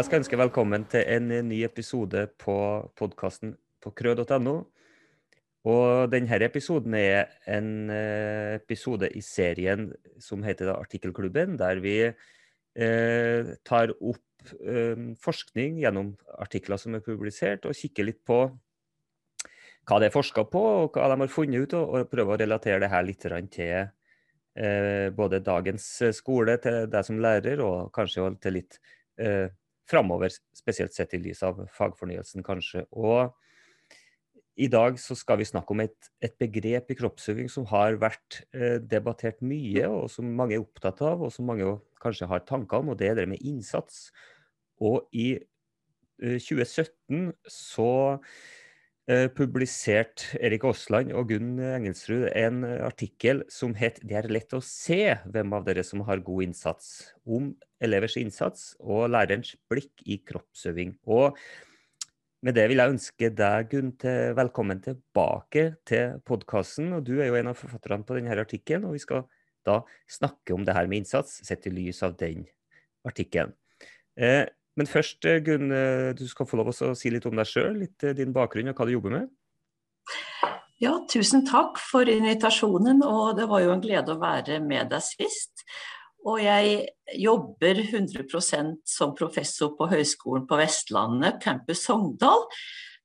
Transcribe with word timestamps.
Jeg 0.00 0.06
skal 0.06 0.22
ønske 0.22 0.36
velkommen 0.40 0.84
til 0.88 1.02
en 1.12 1.26
ny 1.44 1.58
episode 1.66 2.22
på 2.40 2.54
podkasten 2.96 3.50
på 3.84 3.90
krø.no. 3.92 4.54
Og 5.68 6.06
denne 6.08 6.38
episoden 6.46 6.96
er 6.96 7.34
en 7.44 7.92
eh, 7.92 8.54
episode 8.54 9.10
i 9.12 9.20
serien 9.20 9.90
som 10.16 10.40
heter 10.46 10.72
Artikkelklubben, 10.72 11.58
der 11.60 11.84
vi 11.84 11.98
eh, 12.08 13.52
tar 13.60 13.92
opp 14.00 14.54
eh, 14.64 15.04
forskning 15.20 15.82
gjennom 15.84 16.14
artikler 16.46 16.80
som 16.80 16.96
er 16.96 17.04
publisert, 17.04 17.68
og 17.68 17.76
kikker 17.76 18.08
litt 18.08 18.24
på 18.24 18.40
hva 18.48 20.00
det 20.00 20.08
er 20.08 20.16
forska 20.16 20.48
på, 20.48 20.66
og 20.86 20.96
hva 20.96 21.12
de 21.12 21.22
har 21.26 21.36
funnet 21.36 21.68
ut, 21.68 21.76
og, 21.76 21.98
og 22.00 22.12
prøver 22.16 22.38
å 22.38 22.42
relatere 22.46 22.86
det 22.86 22.94
her 22.96 23.04
litt 23.04 23.28
til 23.52 23.76
eh, 23.76 25.12
både 25.12 25.44
dagens 25.44 25.92
skole, 26.24 26.56
til 26.56 26.88
deg 26.88 27.10
som 27.12 27.20
lærer, 27.20 27.60
og 27.60 27.92
kanskje 27.92 28.32
til 28.40 28.62
litt 28.62 28.80
eh, 29.20 29.50
framover, 29.90 30.32
spesielt 30.56 30.94
sett 30.94 31.14
i 31.16 31.20
lys 31.22 31.42
av 31.46 31.60
fagfornyelsen, 31.76 32.44
kanskje. 32.46 32.86
Og 32.94 33.34
i 34.60 34.68
dag 34.70 34.98
så 35.00 35.16
skal 35.16 35.40
vi 35.40 35.48
snakke 35.48 35.74
om 35.74 35.82
et, 35.84 36.10
et 36.22 36.34
begrep 36.40 36.90
i 36.92 36.96
kroppsøving 36.98 37.48
som 37.52 37.66
har 37.70 37.96
vært 38.00 38.42
eh, 38.54 38.78
debattert 38.82 39.40
mye, 39.44 39.86
og 39.88 40.10
som 40.12 40.28
mange 40.36 40.58
er 40.58 40.64
opptatt 40.64 41.00
av, 41.06 41.22
og 41.24 41.32
som 41.34 41.48
mange 41.48 41.78
kanskje 42.02 42.28
har 42.30 42.44
tanker 42.48 42.82
om, 42.82 42.92
og 42.92 43.00
det 43.00 43.10
er 43.10 43.20
det 43.20 43.28
med 43.30 43.44
innsats. 43.46 44.08
Og 44.80 45.06
i 45.16 45.32
eh, 45.38 46.36
2017 46.36 47.32
så 47.48 47.90
publisert 49.34 50.22
Erik 50.38 50.62
Aasland 50.68 51.10
og 51.16 51.32
Gunn 51.32 51.56
Engelsrud 51.58 52.28
en 52.36 52.62
artikkel 52.64 53.40
som 53.50 53.74
het 53.74 53.98
'Det 54.02 54.16
er 54.16 54.28
lett 54.28 54.52
å 54.54 54.62
se 54.62 55.18
hvem 55.26 55.52
av 55.52 55.64
dere 55.64 55.82
som 55.82 56.00
har 56.06 56.20
god 56.20 56.44
innsats', 56.44 57.12
om 57.26 57.56
elevers 57.80 58.16
innsats 58.16 58.76
og 58.78 59.10
lærerens 59.10 59.56
blikk 59.68 60.04
i 60.06 60.22
kroppsøving. 60.22 60.94
Og 61.06 61.36
med 62.42 62.54
det 62.54 62.68
vil 62.70 62.80
jeg 62.80 62.92
ønske 62.94 63.28
deg, 63.36 63.66
Gunn, 63.68 63.90
til 64.00 64.32
velkommen 64.32 64.78
tilbake 64.80 65.76
til 65.84 66.20
podkasten. 66.24 66.94
Du 67.04 67.18
er 67.20 67.26
jo 67.28 67.34
en 67.34 67.50
av 67.52 67.58
forfatterne 67.60 68.06
på 68.08 68.16
denne 68.16 68.32
artikkelen, 68.32 68.86
og 68.88 68.94
vi 68.96 69.02
skal 69.02 69.26
da 69.66 69.82
snakke 70.08 70.54
om 70.56 70.64
det 70.64 70.72
her 70.72 70.88
med 70.88 71.02
innsats, 71.02 71.42
sett 71.44 71.68
i 71.68 71.70
lys 71.74 72.00
av 72.06 72.16
den 72.16 72.46
artikkelen. 73.04 73.52
Eh, 74.16 74.46
men 74.80 74.88
først, 74.88 75.20
eh, 75.28 75.42
Gunn, 75.44 75.68
du 76.16 76.24
skal 76.28 76.48
få 76.48 76.56
lov 76.56 76.72
å 76.72 76.94
si 76.96 77.12
litt 77.12 77.28
om 77.28 77.36
deg 77.36 77.48
sjøl, 77.48 77.76
litt 77.82 78.06
eh, 78.06 78.16
din 78.16 78.32
bakgrunn 78.32 78.72
og 78.72 78.78
hva 78.78 78.88
du 78.88 78.94
jobber 78.96 79.12
med. 79.18 79.28
Ja, 80.80 80.94
tusen 81.12 81.44
takk 81.44 81.76
for 81.76 82.08
invitasjonen, 82.08 83.02
og 83.04 83.34
det 83.36 83.44
var 83.50 83.60
jo 83.60 83.74
en 83.74 83.82
glede 83.84 84.14
å 84.14 84.20
være 84.22 84.62
med 84.64 84.88
deg 84.88 85.04
sist. 85.04 85.66
Og 86.24 86.40
jeg 86.40 86.86
jobber 87.20 87.82
100% 87.82 88.78
som 88.88 89.12
professor 89.16 89.74
på 89.76 89.90
Høgskolen 89.90 90.46
på 90.48 90.56
Vestlandet, 90.60 91.36
campus 91.44 91.84
Sogndal, 91.84 92.46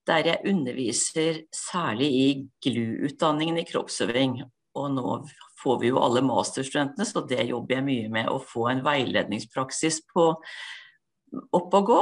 der 0.07 0.31
jeg 0.31 0.53
underviser 0.53 1.41
særlig 1.55 2.09
i 2.15 2.25
GLU-utdanningen 2.63 3.59
i 3.59 3.67
kroppsøving. 3.67 4.39
Og 4.79 4.89
nå 4.95 5.19
får 5.59 5.83
vi 5.83 5.91
jo 5.91 5.99
alle 5.99 6.23
masterstudentene, 6.23 7.07
så 7.07 7.27
det 7.27 7.49
jobber 7.49 7.81
jeg 7.81 7.87
mye 7.91 8.15
med, 8.15 8.31
å 8.31 8.39
få 8.39 8.69
en 8.71 8.83
veiledningspraksis 8.87 10.05
på 10.15 10.31
opp 11.55 11.73
og 11.79 11.89
gå. 11.91 12.01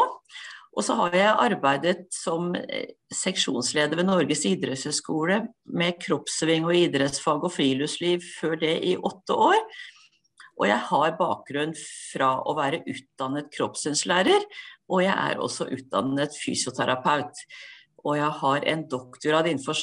Og 0.74 0.86
så 0.86 0.96
har 0.98 1.16
jeg 1.16 1.40
arbeidet 1.46 1.98
som 2.14 2.54
eh, 2.58 2.96
seksjonsleder 3.14 4.00
ved 4.00 4.08
Norges 4.10 4.46
idrettshøgskole 4.50 5.44
med 5.78 6.00
kroppsving 6.02 6.66
og 6.66 6.78
idrettsfag 6.78 7.46
og 7.46 7.54
friluftsliv 7.54 8.24
før 8.40 8.58
det 8.64 8.78
i 8.90 8.96
åtte 8.98 9.38
år. 9.38 9.60
Og 10.62 10.68
jeg 10.70 10.80
har 10.90 11.16
bakgrunn 11.18 11.74
fra 11.78 12.36
å 12.46 12.56
være 12.58 12.84
utdannet 12.90 13.54
kroppssynslærer, 13.54 14.44
og 14.94 15.06
jeg 15.06 15.14
er 15.14 15.42
også 15.42 15.70
utdannet 15.74 16.36
fysioterapeut. 16.38 17.42
Og 18.04 18.18
jeg 18.20 18.32
har 18.42 18.66
en 18.68 18.84
doktorgrad 18.92 19.48
innenfor 19.48 19.78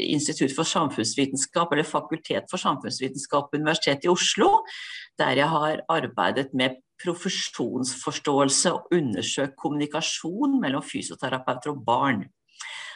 Institutt 0.00 0.54
for 0.56 0.64
samfunnsvitenskap, 0.64 1.72
eller 1.72 1.86
Fakultet 1.86 2.48
for 2.50 2.62
samfunnsvitenskap 2.62 3.52
ved 3.52 3.60
Universitetet 3.60 4.08
i 4.08 4.12
Oslo, 4.12 4.64
der 5.20 5.36
jeg 5.42 5.48
har 5.52 5.84
arbeidet 5.92 6.54
med 6.56 6.80
profesjonsforståelse 7.02 8.72
og 8.74 8.94
undersøkt 8.94 9.56
kommunikasjon 9.60 10.58
mellom 10.62 10.84
fysioterapeuter 10.86 11.72
og 11.74 11.84
barn. 11.86 12.24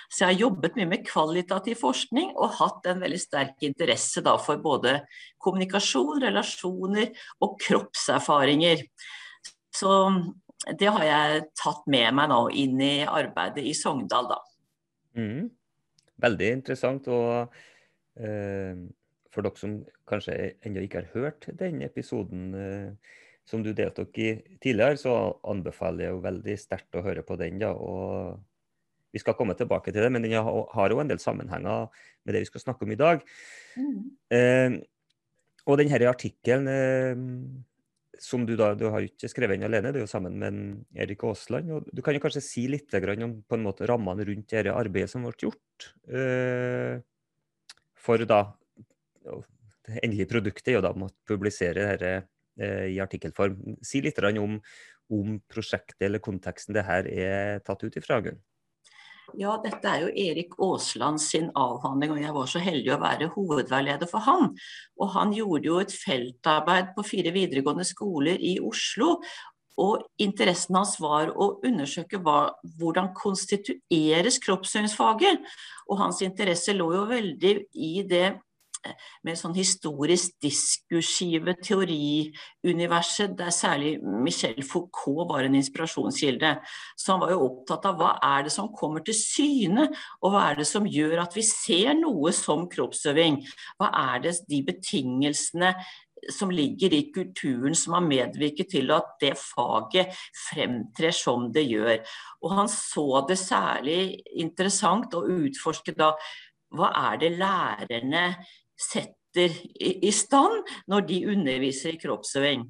Så 0.08 0.22
jeg 0.22 0.30
har 0.30 0.42
jobbet 0.46 0.76
mye 0.78 0.88
med 0.88 1.04
kvalitativ 1.04 1.76
forskning 1.82 2.30
og 2.32 2.54
hatt 2.56 2.86
en 2.88 3.02
veldig 3.02 3.20
sterk 3.20 3.64
interesse 3.66 4.22
for 4.24 4.60
både 4.64 5.02
kommunikasjon, 5.42 6.22
relasjoner 6.24 7.10
og 7.44 7.58
kroppserfaringer. 7.60 8.86
Så 9.74 9.90
det 10.80 10.88
har 10.88 11.04
jeg 11.04 11.44
tatt 11.60 11.84
med 11.90 12.16
meg 12.16 12.32
nå 12.32 12.40
inn 12.56 12.80
i 12.80 12.94
arbeidet 13.04 13.66
i 13.68 13.76
Sogndal, 13.76 14.32
da. 14.32 14.40
Mm. 15.18 15.50
Veldig 16.18 16.48
interessant. 16.56 17.06
Og 17.12 17.52
eh, 18.16 18.80
for 19.28 19.44
dere 19.44 19.60
som 19.60 19.76
kanskje 20.08 20.38
ennå 20.66 20.82
ikke 20.86 21.02
har 21.04 21.12
hørt 21.14 21.50
den 21.60 21.82
episoden 21.86 22.48
eh, 22.56 23.14
som 23.48 23.62
du 23.64 23.72
deltok 23.72 24.18
i 24.20 24.34
tidligere, 24.60 24.98
så 25.00 25.14
anbefaler 25.48 26.06
jeg 26.06 26.14
jo 26.14 26.24
veldig 26.26 26.56
sterkt 26.60 26.98
å 26.98 27.04
høre 27.06 27.24
på 27.24 27.38
den. 27.40 27.60
da, 27.62 27.72
og 27.72 28.44
Vi 29.12 29.22
skal 29.22 29.36
komme 29.38 29.56
tilbake 29.56 29.92
til 29.92 30.04
det, 30.04 30.12
men 30.12 30.22
den 30.22 30.36
har 30.36 30.92
jo 30.92 31.00
en 31.00 31.08
del 31.08 31.20
sammenhenger 31.22 31.88
med 32.24 32.34
det 32.34 32.44
vi 32.44 32.50
skal 32.50 32.60
snakke 32.66 32.84
om 32.84 32.92
i 32.92 33.00
dag. 33.00 33.24
Mm. 33.80 33.96
Eh, 34.36 34.76
og 35.64 35.80
denne 35.80 36.10
artikkelen 36.10 36.68
eh, 36.68 37.24
som 38.20 38.44
du 38.44 38.54
da, 38.58 38.74
du 38.76 38.88
har 38.92 39.04
ikke 39.06 39.30
skrevet 39.30 39.56
den 39.56 39.68
alene, 39.68 39.94
det 39.94 40.02
er 40.02 40.04
jo 40.04 40.10
sammen 40.10 40.36
med 40.42 41.00
Erik 41.00 41.24
Aasland. 41.24 41.70
og 41.72 41.88
Du 41.94 42.02
kan 42.02 42.16
jo 42.16 42.20
kanskje 42.20 42.44
si 42.44 42.66
litt 42.68 42.92
om 42.92 43.42
på 43.48 43.56
en 43.56 43.64
måte 43.64 43.86
rammene 43.88 44.26
rundt 44.26 44.50
dette 44.50 44.74
arbeidet 44.74 45.10
som 45.10 45.24
ble 45.24 45.32
gjort. 45.38 45.92
Eh, 46.10 47.00
for 47.94 48.18
da 48.28 48.54
Det 49.88 50.02
endelige 50.02 50.28
produktet 50.28 50.68
er 50.68 50.74
jo 50.76 50.84
da 50.84 50.90
å 50.92 51.08
publisere 51.24 51.96
dette 51.96 52.28
i 52.58 52.98
artikkelform. 53.00 53.78
Si 53.86 54.02
litt 54.02 54.18
om, 54.18 54.58
om 55.14 55.40
prosjektet 55.48 56.02
eller 56.08 56.22
konteksten 56.22 56.76
det 56.76 56.86
her 56.88 57.08
er 57.08 57.64
tatt 57.66 57.84
ut 57.84 57.96
ifra, 58.00 58.20
Gunn. 58.24 58.40
Ja, 59.36 59.58
dette 59.60 59.84
er 59.84 60.06
jo 60.06 60.08
Erik 60.16 60.54
Aasland 60.62 61.20
sin 61.20 61.50
avhandling, 61.58 62.14
og 62.14 62.22
jeg 62.22 62.32
var 62.32 62.48
så 62.48 62.62
heldig 62.64 62.94
å 62.94 63.02
være 63.02 63.28
hovedveileder 63.34 64.08
for 64.08 64.24
han. 64.24 64.54
Og 64.96 65.12
han 65.12 65.34
gjorde 65.36 65.68
jo 65.68 65.78
et 65.82 65.92
feltarbeid 65.92 66.94
på 66.96 67.04
fire 67.04 67.34
videregående 67.34 67.84
skoler 67.84 68.40
i 68.40 68.56
Oslo. 68.64 69.18
Og 69.78 70.06
interessen 70.18 70.78
hans 70.78 70.96
var 70.98 71.30
å 71.36 71.52
undersøke 71.66 72.18
hva, 72.24 72.54
hvordan 72.80 73.12
konstitueres 73.14 74.40
kroppssynsfaget. 74.42 75.44
Og 75.92 76.00
hans 76.00 76.24
interesse 76.24 76.74
lå 76.74 76.88
jo 76.96 77.04
veldig 77.12 77.54
i 77.76 77.94
det 78.08 78.38
med 79.26 79.38
sånn 79.38 79.56
historisk 79.56 80.36
diskursive 80.42 81.54
teoriuniverset, 81.64 83.34
der 83.38 83.52
særlig 83.54 83.96
Michel 84.02 84.60
Foucault 84.66 85.28
var 85.32 85.46
en 85.46 85.58
inspirasjonskilde. 85.58 86.54
Så 86.96 87.14
han 87.14 87.22
var 87.24 87.34
jo 87.34 87.44
opptatt 87.48 87.88
av 87.90 88.00
hva 88.00 88.14
er 88.30 88.48
det 88.48 88.54
som 88.54 88.72
kommer 88.74 89.04
til 89.06 89.16
syne, 89.18 89.88
og 90.22 90.34
hva 90.34 90.48
er 90.50 90.60
det 90.62 90.68
som 90.70 90.88
gjør 90.88 91.24
at 91.24 91.38
vi 91.38 91.46
ser 91.46 91.94
noe 91.98 92.34
som 92.36 92.68
kroppsøving. 92.70 93.40
Hva 93.80 93.92
er 94.14 94.26
det 94.26 94.36
de 94.48 94.62
betingelsene 94.66 95.74
som 96.32 96.50
ligger 96.50 96.94
i 96.94 97.02
kulturen 97.14 97.76
som 97.78 97.94
har 97.96 98.06
medvirket 98.06 98.70
til 98.72 98.90
at 98.94 99.14
det 99.22 99.34
faget 99.38 100.14
fremtrer 100.48 101.14
som 101.14 101.48
det 101.54 101.64
gjør. 101.68 102.02
Og 102.42 102.54
han 102.58 102.70
så 102.72 103.24
det 103.28 103.38
særlig 103.40 104.00
interessant 104.40 105.14
å 105.14 105.26
utforske 105.38 105.94
da 105.98 106.14
hva 106.76 106.90
er 107.12 107.20
det 107.22 107.36
lærerne 107.38 108.24
setter 108.78 109.54
i 109.78 110.10
stand 110.14 110.68
når 110.90 111.06
de 111.08 111.22
underviser 111.34 111.94
i 111.94 112.00
kroppsøving. 112.00 112.64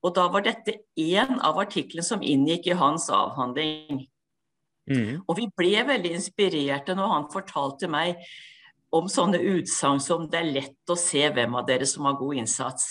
Og 0.00 0.14
da 0.16 0.26
var 0.32 0.46
dette 0.46 0.78
én 0.96 1.36
av 1.44 1.58
artiklene 1.60 2.04
som 2.06 2.22
inngikk 2.24 2.70
i 2.70 2.78
hans 2.78 3.10
avhandling. 3.12 4.06
Mm. 4.90 5.20
Og 5.28 5.36
vi 5.38 5.50
ble 5.56 5.84
veldig 5.90 6.14
inspirerte 6.16 6.96
når 6.96 7.12
han 7.14 7.28
fortalte 7.32 7.90
meg 7.90 8.16
om 8.96 9.06
sånne 9.10 9.38
utsagn 9.52 10.00
som 10.02 10.26
det 10.30 10.40
er 10.40 10.50
lett 10.56 10.90
å 10.90 10.98
se 10.98 11.22
hvem 11.30 11.54
av 11.58 11.68
dere 11.68 11.86
som 11.86 12.08
har 12.08 12.18
god 12.18 12.40
innsats. 12.42 12.88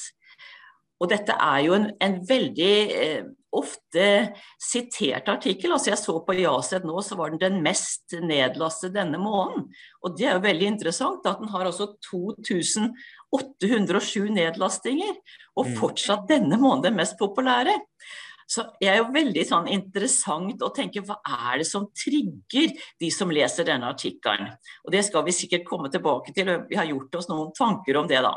Og 0.99 1.09
dette 1.11 1.33
er 1.33 1.63
jo 1.65 1.75
en, 1.75 1.89
en 2.03 2.17
veldig 2.27 2.73
eh, 2.93 3.27
ofte 3.55 4.33
sitert 4.61 5.29
artikkel. 5.31 5.71
altså 5.73 5.89
Jeg 5.91 5.99
så 6.01 6.25
på 6.25 6.33
Jaset 6.37 6.83
nå, 6.87 7.01
så 7.01 7.15
var 7.19 7.27
den 7.31 7.41
den 7.41 7.63
mest 7.65 8.05
nedlastede 8.13 8.97
denne 8.99 9.17
måneden. 9.21 9.63
Og 10.03 10.09
det 10.17 10.25
er 10.27 10.33
jo 10.37 10.47
veldig 10.47 10.67
interessant 10.75 11.25
at 11.25 11.39
den 11.41 11.53
har 11.53 11.63
altså 11.65 11.85
2807 12.05 14.29
nedlastinger. 14.35 15.13
Og 15.57 15.63
mm. 15.67 15.75
fortsatt 15.81 16.29
denne 16.29 16.57
måneden 16.61 16.87
den 16.91 16.99
mest 17.01 17.15
populære. 17.19 17.75
Så 18.49 18.63
det 18.81 18.87
er 18.89 18.97
jo 18.97 19.11
veldig 19.13 19.43
sånn 19.45 19.67
interessant 19.69 20.63
å 20.65 20.71
tenke 20.73 21.03
hva 21.05 21.19
er 21.21 21.61
det 21.61 21.67
som 21.69 21.85
trigger 21.93 22.71
de 23.01 23.09
som 23.13 23.29
leser 23.29 23.67
denne 23.67 23.91
artikkelen. 23.93 24.49
Og 24.85 24.89
det 24.95 25.03
skal 25.05 25.21
vi 25.27 25.37
sikkert 25.37 25.67
komme 25.67 25.91
tilbake 25.93 26.33
til. 26.33 26.49
Vi 26.69 26.79
har 26.79 26.89
gjort 26.89 27.15
oss 27.19 27.29
noen 27.29 27.51
tanker 27.53 27.99
om 28.01 28.07
det 28.09 28.23
da. 28.25 28.33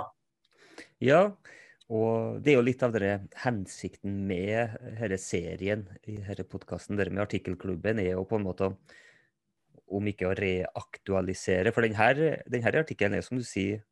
Ja, 1.03 1.23
og 1.91 2.43
det 2.43 2.53
er 2.53 2.59
jo 2.59 2.65
litt 2.65 2.83
av 2.87 2.95
denne 2.95 3.29
hensikten 3.43 4.21
med 4.29 4.77
denne 5.01 5.19
serien 5.21 5.87
i 6.07 6.19
denne 6.21 6.47
podkasten, 6.49 6.99
det 6.99 7.11
med 7.11 7.25
artikkelklubben, 7.25 8.01
er 8.03 8.15
jo 8.15 8.27
på 8.29 8.39
en 8.39 8.47
måte 8.47 8.73
om 9.93 10.09
ikke 10.09 10.31
å 10.31 10.37
reaktualisere. 10.39 11.73
For 11.75 11.85
denne, 11.85 12.37
denne 12.49 12.75
artikkelen 12.81 13.19
er 13.19 13.27
som 13.27 13.41
du 13.41 13.45
sier, 13.47 13.83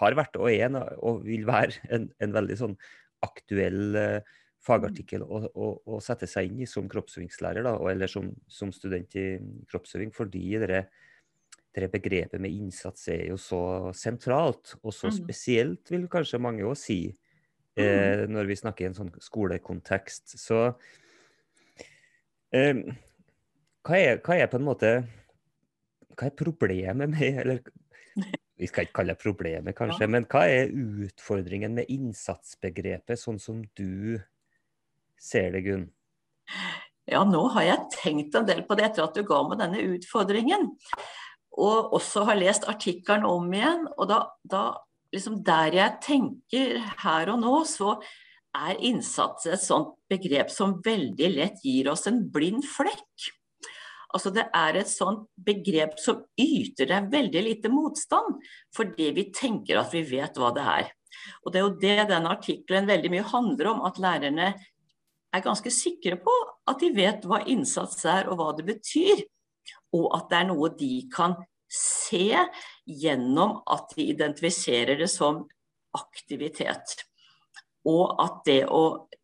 har 0.00 0.16
vært 0.16 0.38
og 0.40 0.48
er 0.48 0.72
og 1.04 1.24
vil 1.26 1.44
være 1.48 1.82
en, 1.92 2.06
en 2.24 2.32
veldig 2.32 2.56
sånn 2.56 2.76
aktuell 3.26 3.98
uh, 3.98 4.36
fagartikkel 4.64 5.24
å, 5.24 5.42
å, 5.48 5.68
å, 5.86 5.98
sette 6.04 6.28
seg 6.30 6.48
inn 6.48 6.62
i 6.64 6.68
som 6.68 6.88
kroppsøvingslærer, 6.90 7.66
da, 7.66 7.74
eller 7.90 8.10
som, 8.10 8.30
som, 8.50 8.72
student 8.74 9.14
i 9.18 9.26
kroppsøving, 9.70 10.12
fordi 10.14 10.44
dere, 10.58 10.86
dere 11.76 11.90
begrepet 11.92 12.40
med 12.40 12.54
innsats 12.54 13.08
er 13.12 13.26
jo 13.28 13.38
så 13.40 13.60
sentralt, 13.96 14.74
og 14.82 14.94
så 14.94 15.10
mm. 15.10 15.16
spesielt, 15.18 15.92
vil 15.92 16.08
kanskje 16.10 16.40
mange 16.42 16.64
òg 16.66 16.76
si, 16.80 17.00
eh, 17.78 18.24
mm. 18.24 18.32
når 18.34 18.48
vi 18.48 18.58
snakker 18.62 18.86
i 18.86 18.88
en 18.90 18.96
sånn 18.96 19.12
skolekontekst. 19.22 20.38
Så 20.40 20.62
eh, 22.56 22.82
hva, 23.84 24.00
er, 24.00 24.22
hva, 24.24 24.38
er, 24.38 24.50
på 24.50 24.60
en 24.60 24.66
måte 24.66 24.92
Hva 26.18 26.28
er 26.28 26.34
problemet 26.36 27.12
med 27.12 27.38
eller 27.44 27.62
vi 28.58 28.66
skal 28.66 28.88
ikke 28.88 28.96
kalle 28.98 29.14
det 29.14 29.22
problemet, 29.22 29.76
kanskje, 29.78 30.02
ja. 30.02 30.10
men 30.10 30.24
hva 30.26 30.40
er 30.50 30.72
utfordringen 30.74 31.76
med 31.76 31.90
innsatsbegrepet, 31.94 33.20
sånn 33.20 33.38
som 33.38 33.60
du 33.78 34.18
ser 35.14 35.52
det, 35.54 35.62
Gunn? 35.68 35.84
Ja, 37.08 37.22
nå 37.24 37.44
har 37.54 37.64
jeg 37.64 37.86
tenkt 37.94 38.34
en 38.34 38.48
del 38.48 38.64
på 38.66 38.74
det 38.76 38.88
etter 38.90 39.06
at 39.06 39.14
du 39.14 39.22
ga 39.26 39.38
meg 39.46 39.60
denne 39.62 39.84
utfordringen. 39.94 40.72
Og 41.58 41.94
også 41.98 42.24
har 42.28 42.38
lest 42.38 42.68
artikkelen 42.70 43.26
om 43.26 43.48
igjen. 43.52 43.86
Og 43.96 44.08
da, 44.10 44.22
da 44.46 44.62
liksom 45.14 45.40
der 45.46 45.74
jeg 45.78 45.98
tenker 46.04 46.78
her 47.02 47.32
og 47.32 47.42
nå, 47.42 47.56
så 47.68 47.96
er 48.58 48.78
innsats 48.84 49.46
et 49.46 49.62
sånt 49.62 49.94
begrep 50.10 50.52
som 50.52 50.78
veldig 50.84 51.32
lett 51.34 51.64
gir 51.64 51.90
oss 51.92 52.06
en 52.10 52.22
blind 52.32 52.64
flekk. 52.66 53.32
Altså 54.08 54.32
Det 54.32 54.46
er 54.56 54.78
et 54.80 54.88
sånt 54.88 55.26
begrep 55.36 55.98
som 56.00 56.22
yter 56.40 56.88
deg 56.88 57.10
veldig 57.12 57.42
lite 57.44 57.72
motstand, 57.72 58.38
fordi 58.74 59.10
vi 59.16 59.28
tenker 59.34 59.82
at 59.82 59.92
vi 59.92 60.02
vet 60.08 60.40
hva 60.40 60.48
det 60.56 60.64
er. 60.64 60.92
Og 61.44 61.52
Det 61.52 61.60
er 61.60 61.66
jo 61.66 61.78
det 61.82 62.08
denne 62.08 62.32
artikkelen 62.32 62.88
veldig 62.88 63.12
mye 63.12 63.30
handler 63.34 63.72
om, 63.74 63.82
at 63.84 64.00
lærerne 64.00 64.52
er 65.28 65.44
ganske 65.44 65.70
sikre 65.72 66.16
på 66.22 66.34
at 66.68 66.80
de 66.80 66.88
vet 66.96 67.26
hva 67.28 67.42
innsats 67.52 68.00
er 68.08 68.30
og 68.30 68.40
hva 68.40 68.52
det 68.56 68.64
betyr. 68.70 69.26
Og 69.96 70.10
at 70.16 70.28
det 70.30 70.40
er 70.40 70.48
noe 70.50 70.72
de 70.78 70.92
kan 71.12 71.36
se 71.68 72.32
gjennom 72.88 73.58
at 73.68 73.92
de 73.96 74.08
identifiserer 74.14 74.98
det 75.00 75.10
som 75.12 75.44
aktivitet. 75.96 77.04
Og 77.88 78.16
at 78.20 78.40
det 78.48 78.62
å 78.72 78.82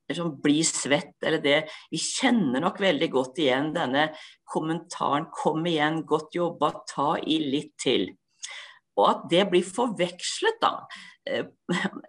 liksom, 0.09 0.35
bli 0.43 0.61
svett, 0.67 1.17
eller 1.25 1.43
det 1.45 1.59
Vi 1.93 2.01
kjenner 2.01 2.63
nok 2.65 2.81
veldig 2.81 3.11
godt 3.13 3.41
igjen 3.43 3.73
denne 3.75 4.11
kommentaren 4.45 5.31
'kom 5.33 5.67
igjen, 5.67 6.05
godt 6.07 6.35
jobba, 6.35 6.73
ta 6.89 7.17
i 7.19 7.39
litt 7.39 7.75
til'. 7.81 8.15
Og 8.97 9.09
at 9.09 9.25
det 9.31 9.51
blir 9.51 9.65
forvekslet, 9.67 10.61
da. 10.63 10.87
Eh, 11.27 11.45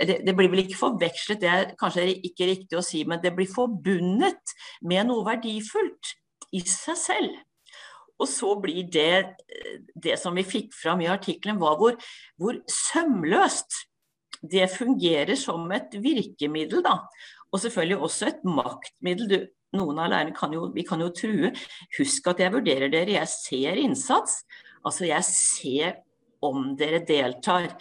det, 0.06 0.36
blir 0.36 0.52
vel 0.52 0.66
ikke 0.66 0.78
forvekslet, 0.78 1.42
det 1.42 1.50
er 1.50 1.74
kanskje 1.80 2.22
ikke 2.28 2.50
riktig 2.52 2.78
å 2.78 2.86
si, 2.86 3.04
men 3.08 3.22
det 3.24 3.34
blir 3.36 3.50
forbundet 3.50 4.54
med 4.86 5.08
noe 5.08 5.26
verdifullt 5.26 6.14
i 6.54 6.62
seg 6.62 7.00
selv. 7.00 7.40
Og 8.22 8.30
så 8.32 8.54
blir 8.62 8.86
det 8.92 9.36
det 9.96 10.16
som 10.22 10.36
vi 10.38 10.46
fikk 10.48 10.72
fram 10.76 11.04
i 11.04 11.10
artikkelen, 11.12 11.60
var 11.60 11.76
hvor, 11.80 11.98
hvor, 12.40 12.62
sømløst 12.72 13.82
det 14.46 14.70
fungerer 14.72 15.36
som 15.40 15.66
et 15.76 15.96
virkemiddel. 16.00 16.84
da. 16.86 17.00
Og 17.52 17.62
selvfølgelig 17.64 17.98
også 17.98 18.30
et 18.30 18.46
maktmiddel. 18.48 19.30
Du, 19.30 19.38
noen 19.76 20.00
av 20.00 20.12
lærerne 20.12 20.36
kan 20.36 20.54
jo, 20.54 20.70
vi 20.76 20.86
kan 20.88 21.02
jo 21.04 21.12
true. 21.16 21.52
Husk 21.98 22.30
at 22.32 22.44
jeg 22.44 22.54
vurderer 22.54 22.92
dere, 22.94 23.18
jeg 23.18 23.32
ser 23.32 23.82
innsats. 23.82 24.44
Altså 24.86 25.10
jeg 25.10 25.28
ser 25.28 26.00
om 26.46 26.76
dere 26.78 27.02
deltar. 27.08 27.72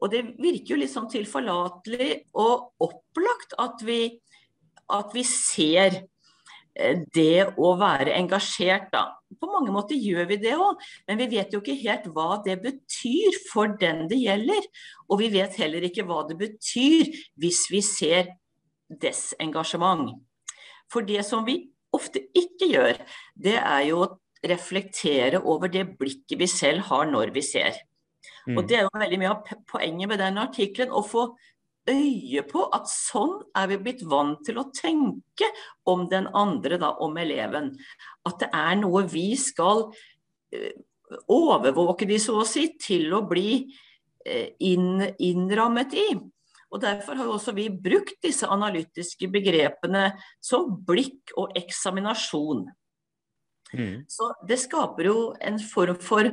Og 0.00 0.12
det 0.12 0.22
virker 0.40 0.74
jo 0.74 0.80
litt 0.80 0.92
sånn 0.92 1.10
tilforlatelig 1.12 2.12
og 2.40 2.86
opplagt 2.86 3.56
at 3.60 3.82
vi, 3.84 4.02
at 4.90 5.12
vi 5.16 5.24
ser 5.26 5.98
eh, 5.98 6.06
det 7.14 7.50
å 7.58 7.72
være 7.80 8.14
engasjert, 8.16 8.90
da. 8.92 9.06
På 9.40 9.48
mange 9.52 9.72
måter 9.74 9.98
gjør 9.98 10.26
vi 10.30 10.38
det 10.42 10.56
òg, 10.58 10.80
men 11.08 11.20
vi 11.20 11.28
vet 11.36 11.52
jo 11.54 11.60
ikke 11.62 11.78
helt 11.80 12.08
hva 12.14 12.40
det 12.44 12.56
betyr 12.64 13.38
for 13.50 13.76
den 13.80 14.06
det 14.10 14.18
gjelder. 14.20 14.66
Og 15.08 15.22
vi 15.22 15.30
vet 15.34 15.58
heller 15.60 15.86
ikke 15.86 16.06
hva 16.08 16.24
det 16.28 16.38
betyr 16.40 17.12
hvis 17.40 17.66
vi 17.72 17.82
ser 17.86 18.32
desengasjement. 18.90 20.16
For 20.90 21.06
det 21.06 21.22
som 21.26 21.46
vi 21.46 21.62
ofte 21.94 22.22
ikke 22.36 22.70
gjør, 22.72 22.98
det 23.38 23.58
er 23.60 23.84
jo 23.90 24.02
å 24.04 24.10
reflektere 24.46 25.42
over 25.44 25.70
det 25.70 25.84
blikket 26.00 26.38
vi 26.40 26.48
selv 26.50 26.88
har 26.88 27.06
når 27.10 27.34
vi 27.34 27.44
ser. 27.44 27.76
Mm. 28.46 28.56
Og 28.56 28.68
Det 28.68 28.76
er 28.76 28.86
jo 28.86 28.98
veldig 28.98 29.18
mye 29.20 29.32
av 29.34 29.50
poenget 29.68 30.08
med 30.08 30.20
den 30.20 30.38
artikkelen. 30.40 30.92
Å 30.92 31.02
få 31.04 31.26
øye 31.88 32.42
på 32.48 32.66
at 32.76 32.90
sånn 32.90 33.38
er 33.56 33.70
vi 33.72 33.78
blitt 33.86 34.04
vant 34.08 34.42
til 34.46 34.60
å 34.60 34.68
tenke 34.74 35.48
om 35.88 36.04
den 36.10 36.28
andre, 36.36 36.78
da, 36.80 36.92
om 37.00 37.16
eleven. 37.20 37.72
At 38.28 38.42
det 38.42 38.50
er 38.52 38.74
noe 38.82 39.06
vi 39.08 39.30
skal 39.40 39.86
uh, 39.88 40.72
overvåke 41.30 42.06
de, 42.06 42.20
så 42.22 42.40
å 42.42 42.48
si, 42.48 42.68
til 42.80 43.08
å 43.16 43.24
bli 43.26 43.64
inn, 44.60 45.00
innrammet 45.18 45.94
i. 45.96 46.10
Og 46.70 46.82
Derfor 46.82 47.18
har 47.18 47.30
også 47.30 47.54
vi 47.56 47.66
brukt 47.70 48.20
disse 48.22 48.46
analytiske 48.46 49.28
begrepene 49.32 50.10
som 50.42 50.68
blikk 50.86 51.32
og 51.40 51.56
eksaminasjon. 51.58 52.68
Mm. 53.74 54.06
Så 54.10 54.32
Det 54.46 54.58
skaper 54.58 55.10
jo 55.10 55.18
en 55.40 55.58
form 55.58 55.98
for 56.02 56.30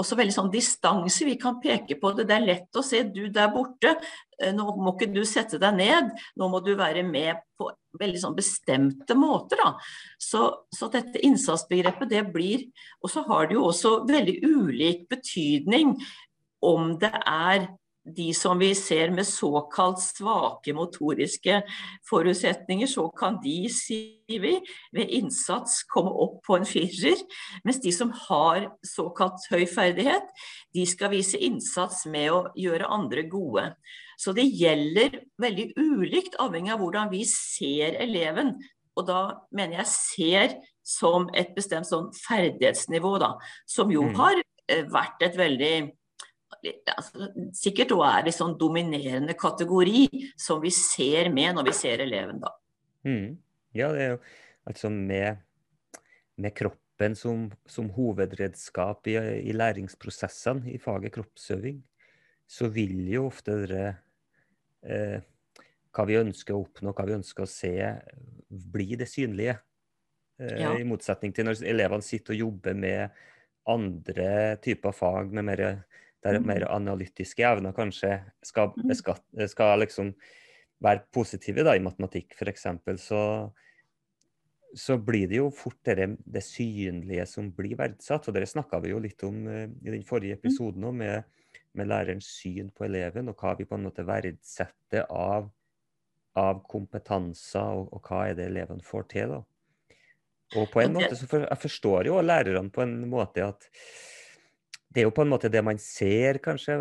også 0.00 0.18
veldig 0.18 0.34
sånn 0.34 0.50
distanse. 0.52 1.26
Vi 1.26 1.36
kan 1.40 1.60
peke 1.62 1.96
på 2.00 2.12
det. 2.16 2.26
Det 2.28 2.36
er 2.36 2.46
lett 2.48 2.78
å 2.78 2.82
se 2.84 3.02
du 3.06 3.26
der 3.32 3.52
borte. 3.54 3.94
Eh, 4.40 4.52
nå 4.54 4.66
må 4.80 4.94
ikke 4.94 5.10
du 5.14 5.22
sette 5.28 5.60
deg 5.62 5.78
ned. 5.78 6.10
Nå 6.40 6.48
må 6.52 6.60
du 6.64 6.72
være 6.78 7.04
med 7.06 7.44
på 7.58 7.70
veldig 8.00 8.22
sånn 8.24 8.36
bestemte 8.36 9.16
måter. 9.18 9.62
Da. 9.62 9.70
Så, 10.18 10.48
så 10.74 10.90
dette 10.92 11.22
innsatsbegrepet 11.22 12.10
det 12.10 12.24
blir 12.34 12.66
Og 13.04 13.12
så 13.12 13.22
har 13.28 13.46
det 13.48 13.58
jo 13.58 13.68
også 13.68 13.96
veldig 14.08 14.38
ulik 14.42 15.06
betydning 15.12 15.94
om 16.64 16.94
det 16.98 17.12
er 17.12 17.68
de 18.04 18.34
som 18.36 18.58
vi 18.60 18.74
ser 18.76 19.10
med 19.10 19.26
såkalt 19.26 20.00
svake 20.02 20.74
motoriske 20.76 21.62
forutsetninger, 22.08 22.88
så 22.90 23.06
kan 23.16 23.38
de, 23.42 23.56
sier 23.72 24.42
vi, 24.42 24.58
ved 24.92 25.12
innsats 25.18 25.82
komme 25.88 26.12
opp 26.12 26.42
på 26.44 26.58
en 26.58 26.68
firer. 26.68 27.22
Mens 27.64 27.80
de 27.80 27.92
som 27.96 28.12
har 28.26 28.68
såkalt 28.84 29.48
høy 29.52 29.64
ferdighet, 29.70 30.28
de 30.76 30.84
skal 30.88 31.14
vise 31.14 31.40
innsats 31.40 32.04
med 32.10 32.30
å 32.34 32.42
gjøre 32.60 32.92
andre 32.92 33.24
gode. 33.30 33.70
Så 34.20 34.36
det 34.36 34.46
gjelder 34.52 35.22
veldig 35.40 35.72
ulikt 35.80 36.38
avhengig 36.42 36.74
av 36.76 36.84
hvordan 36.84 37.10
vi 37.12 37.24
ser 37.28 37.96
eleven. 38.04 38.54
Og 38.94 39.08
da 39.08 39.20
mener 39.50 39.80
jeg 39.80 39.90
ser 39.90 40.56
som 40.84 41.30
et 41.34 41.54
bestemt 41.56 41.88
sånn 41.88 42.10
ferdighetsnivå, 42.20 43.16
da. 43.22 43.34
Som 43.66 43.90
jo 43.90 44.04
mm. 44.10 44.16
har 44.20 44.40
eh, 44.68 44.84
vært 44.92 45.24
et 45.24 45.38
veldig 45.40 45.76
altså, 46.94 47.30
sikkert 47.56 47.94
òg 47.96 48.04
er 48.08 48.28
en 48.28 48.36
sånn 48.36 48.54
dominerende 48.60 49.36
kategori 49.38 50.06
som 50.40 50.62
vi 50.62 50.72
ser 50.74 51.30
med 51.34 51.56
når 51.56 51.70
vi 51.70 51.74
ser 51.76 52.04
eleven, 52.04 52.40
da. 52.42 52.52
Mm. 53.04 53.34
Ja, 53.74 53.90
det 53.92 54.02
er 54.04 54.10
jo 54.14 54.20
altså 54.70 54.90
med, 54.92 55.42
med 56.40 56.54
kroppen 56.56 57.16
som, 57.18 57.48
som, 57.66 57.90
hovedredskap 57.96 59.10
i, 59.10 59.18
i 59.50 59.52
læringsprosessene 59.56 60.70
i 60.72 60.78
faget 60.80 61.16
kroppsøving, 61.16 61.82
så 62.46 62.70
vil 62.72 62.96
jo 63.10 63.26
ofte 63.28 63.56
dere 63.64 63.84
eh, 64.86 65.18
hva 65.94 66.06
vi 66.08 66.18
ønsker 66.18 66.54
å 66.54 66.64
oppnå, 66.64 66.94
hva 66.94 67.06
vi 67.08 67.16
ønsker 67.18 67.44
å 67.44 67.50
se, 67.50 67.74
bli 68.48 68.94
det 69.00 69.08
synlige. 69.10 69.58
Eh, 70.40 70.60
ja. 70.62 70.72
I 70.78 70.86
motsetning 70.86 71.34
til 71.34 71.48
når 71.48 71.62
elevene 71.66 72.04
sitter 72.04 72.36
og 72.36 72.46
jobber 72.46 72.78
med 72.78 73.24
andre 73.70 74.56
typer 74.64 74.92
fag 74.92 75.32
med 75.32 75.46
mer 75.48 75.64
der 76.24 76.40
mm. 76.40 76.48
mer 76.48 76.64
analytiske 76.72 77.44
evner 77.44 77.74
kanskje 77.76 78.16
skal, 78.44 78.72
mm. 78.72 78.88
beskatt, 78.88 79.24
skal 79.50 79.82
liksom 79.82 80.14
være 80.84 81.04
positive 81.14 81.64
da, 81.66 81.76
i 81.76 81.82
matematikk, 81.84 82.34
f.eks., 82.36 82.66
så, 83.00 83.20
så 84.74 84.96
blir 84.98 85.28
det 85.30 85.38
jo 85.38 85.50
fort 85.54 85.78
det, 85.86 86.08
det 86.18 86.42
synlige 86.44 87.26
som 87.30 87.50
blir 87.54 87.76
verdsatt. 87.78 88.28
Og 88.28 88.36
det 88.36 88.48
snakka 88.50 88.80
vi 88.84 88.92
jo 88.92 89.00
litt 89.02 89.22
om 89.26 89.44
uh, 89.46 89.64
i 89.64 89.92
den 89.92 90.04
forrige 90.08 90.38
mm. 90.38 90.42
episoden 90.42 90.88
òg, 90.88 90.96
med, 91.02 91.58
med, 91.78 91.90
lærerens 91.90 92.30
syn 92.40 92.72
på 92.74 92.88
eleven, 92.88 93.30
og 93.30 93.40
hva 93.40 93.54
vi 93.58 93.68
på 93.68 93.78
en 93.78 93.88
måte 93.88 94.06
verdsetter 94.08 95.06
av, 95.08 95.50
av 96.40 96.64
kompetanser, 96.68 97.82
og, 97.82 97.92
og, 97.94 98.08
hva 98.08 98.24
er 98.30 98.40
det 98.40 98.48
eleven 98.50 98.82
får 98.84 99.10
til. 99.14 99.36
da. 99.36 99.44
Og 100.60 100.68
på 100.70 100.82
en 100.82 100.92
måte 100.94 101.16
så 101.18 101.26
for, 101.28 101.46
jeg 101.48 101.62
forstår 101.62 102.10
jo 102.10 102.18
lærerne 102.22 102.70
på 102.70 102.82
en 102.84 102.98
måte 103.10 103.46
at 103.46 103.64
det 104.94 105.02
er 105.02 105.08
jo 105.08 105.14
på 105.14 105.24
en 105.24 105.32
måte 105.32 105.50
det 105.50 105.62
man 105.66 105.80
ser, 105.82 106.38
kanskje, 106.44 106.78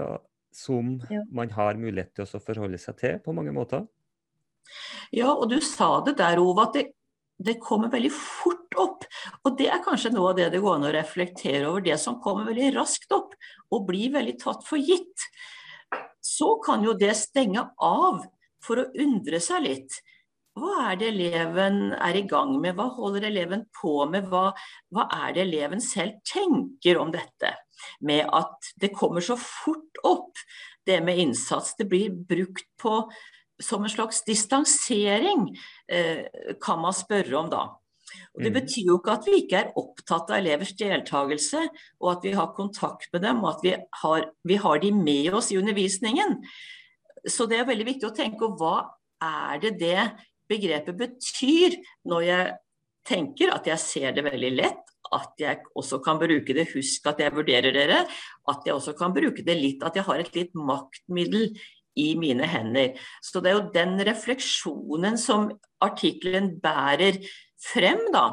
som 0.53 0.95
ja. 1.09 1.23
man 1.33 1.49
har 1.55 1.79
mulighet 1.81 2.13
til 2.13 2.27
å 2.27 2.41
forholde 2.43 2.77
seg 2.81 2.97
til 2.99 3.21
på 3.25 3.33
mange 3.35 3.53
måter. 3.55 3.87
Ja, 5.13 5.31
og 5.33 5.49
du 5.51 5.57
sa 5.65 5.97
det 6.05 6.15
der, 6.21 6.41
Ove, 6.41 6.67
at 6.67 6.77
det, 6.77 6.85
det, 7.41 7.57
kommer 7.61 7.91
veldig 7.93 8.11
fort 8.13 8.77
opp. 8.79 9.07
Og 9.43 9.57
det 9.59 9.69
er 9.73 9.83
kanskje 9.85 10.13
noe 10.13 10.31
av 10.31 10.39
det 10.39 10.51
det 10.53 10.61
går 10.63 10.77
an 10.77 10.87
å 10.89 10.93
reflektere 10.93 11.67
over. 11.69 11.83
Det 11.85 11.97
som 12.01 12.21
kommer 12.23 12.47
veldig 12.49 12.71
raskt 12.77 13.13
opp 13.15 13.35
og 13.73 13.89
blir 13.89 14.13
veldig 14.13 14.37
tatt 14.41 14.65
for 14.67 14.81
gitt. 14.81 15.27
Så 16.23 16.55
kan 16.63 16.85
jo 16.85 16.95
det 16.97 17.13
stenge 17.19 17.65
av 17.81 18.23
for 18.63 18.79
å 18.79 18.89
undre 19.03 19.41
seg 19.43 19.65
litt. 19.65 20.01
Hva 20.53 20.91
er 20.91 20.97
det 21.01 21.07
eleven 21.09 21.95
er 21.97 22.17
i 22.19 22.27
gang 22.29 22.53
med, 22.61 22.75
hva 22.77 22.85
holder 22.93 23.25
eleven 23.25 23.65
på 23.73 24.03
med, 24.05 24.27
hva, 24.29 24.51
hva 24.93 25.07
er 25.25 25.33
det 25.33 25.47
eleven 25.47 25.81
selv 25.81 26.19
tenker 26.29 26.99
om 27.01 27.09
dette? 27.13 27.55
Med 28.01 28.27
at 28.31 28.73
det 28.81 28.93
kommer 28.95 29.23
så 29.23 29.37
fort 29.39 30.01
opp, 30.03 30.41
det 30.85 30.99
med 31.03 31.19
innsats. 31.19 31.75
Det 31.79 31.87
blir 31.89 32.11
brukt 32.11 32.67
på 32.81 32.97
som 33.61 33.85
en 33.85 33.91
slags 33.91 34.23
distansering, 34.25 35.47
eh, 35.87 36.25
kan 36.61 36.81
man 36.81 36.93
spørre 36.93 37.37
om 37.37 37.49
da. 37.49 37.63
Og 38.33 38.41
Det 38.43 38.51
mm. 38.51 38.57
betyr 38.59 38.89
jo 38.89 38.97
ikke 38.99 39.13
at 39.13 39.27
vi 39.29 39.37
ikke 39.43 39.59
er 39.59 39.77
opptatt 39.79 40.31
av 40.31 40.39
elevers 40.39 40.73
deltakelse, 40.77 41.67
og 42.01 42.11
at 42.11 42.25
vi 42.27 42.33
har 42.37 42.53
kontakt 42.57 43.09
med 43.13 43.23
dem, 43.25 43.43
og 43.43 43.55
at 43.55 43.63
vi 43.65 43.75
har, 44.01 44.27
vi 44.43 44.57
har 44.65 44.81
de 44.83 44.91
med 44.91 45.33
oss 45.37 45.51
i 45.53 45.57
undervisningen. 45.61 46.41
Så 47.29 47.47
det 47.49 47.61
er 47.61 47.69
veldig 47.69 47.87
viktig 47.93 48.09
å 48.09 48.15
tenke 48.15 48.41
på 48.41 48.51
hva 48.59 48.75
er 49.23 49.61
det 49.63 49.77
det 49.79 50.09
begrepet 50.51 50.97
betyr 50.99 51.77
når 52.09 52.25
jeg 52.27 52.49
tenker 53.07 53.53
at 53.53 53.67
jeg 53.67 53.81
ser 53.81 54.15
det 54.15 54.25
veldig 54.25 54.51
lett, 54.57 54.92
at 55.15 55.39
jeg 55.41 55.61
også 55.77 55.99
kan 56.03 56.19
bruke 56.21 56.55
det. 56.55 56.67
Husk 56.73 57.07
at 57.11 57.21
jeg 57.23 57.35
vurderer 57.35 57.75
dere. 57.75 58.03
At 58.49 58.65
jeg 58.65 58.75
også 58.75 58.95
kan 58.97 59.15
bruke 59.15 59.45
det 59.45 59.55
litt, 59.59 59.85
at 59.85 59.95
jeg 59.97 60.07
har 60.07 60.23
et 60.23 60.35
litt 60.37 60.53
maktmiddel 60.57 61.53
i 61.99 62.13
mine 62.17 62.47
hender. 62.49 62.97
Så 63.21 63.41
det 63.41 63.51
er 63.51 63.59
jo 63.59 63.71
den 63.75 63.95
refleksjonen 64.07 65.17
som 65.21 65.51
artikkelen 65.83 66.55
bærer 66.63 67.21
frem, 67.71 68.07
da. 68.13 68.27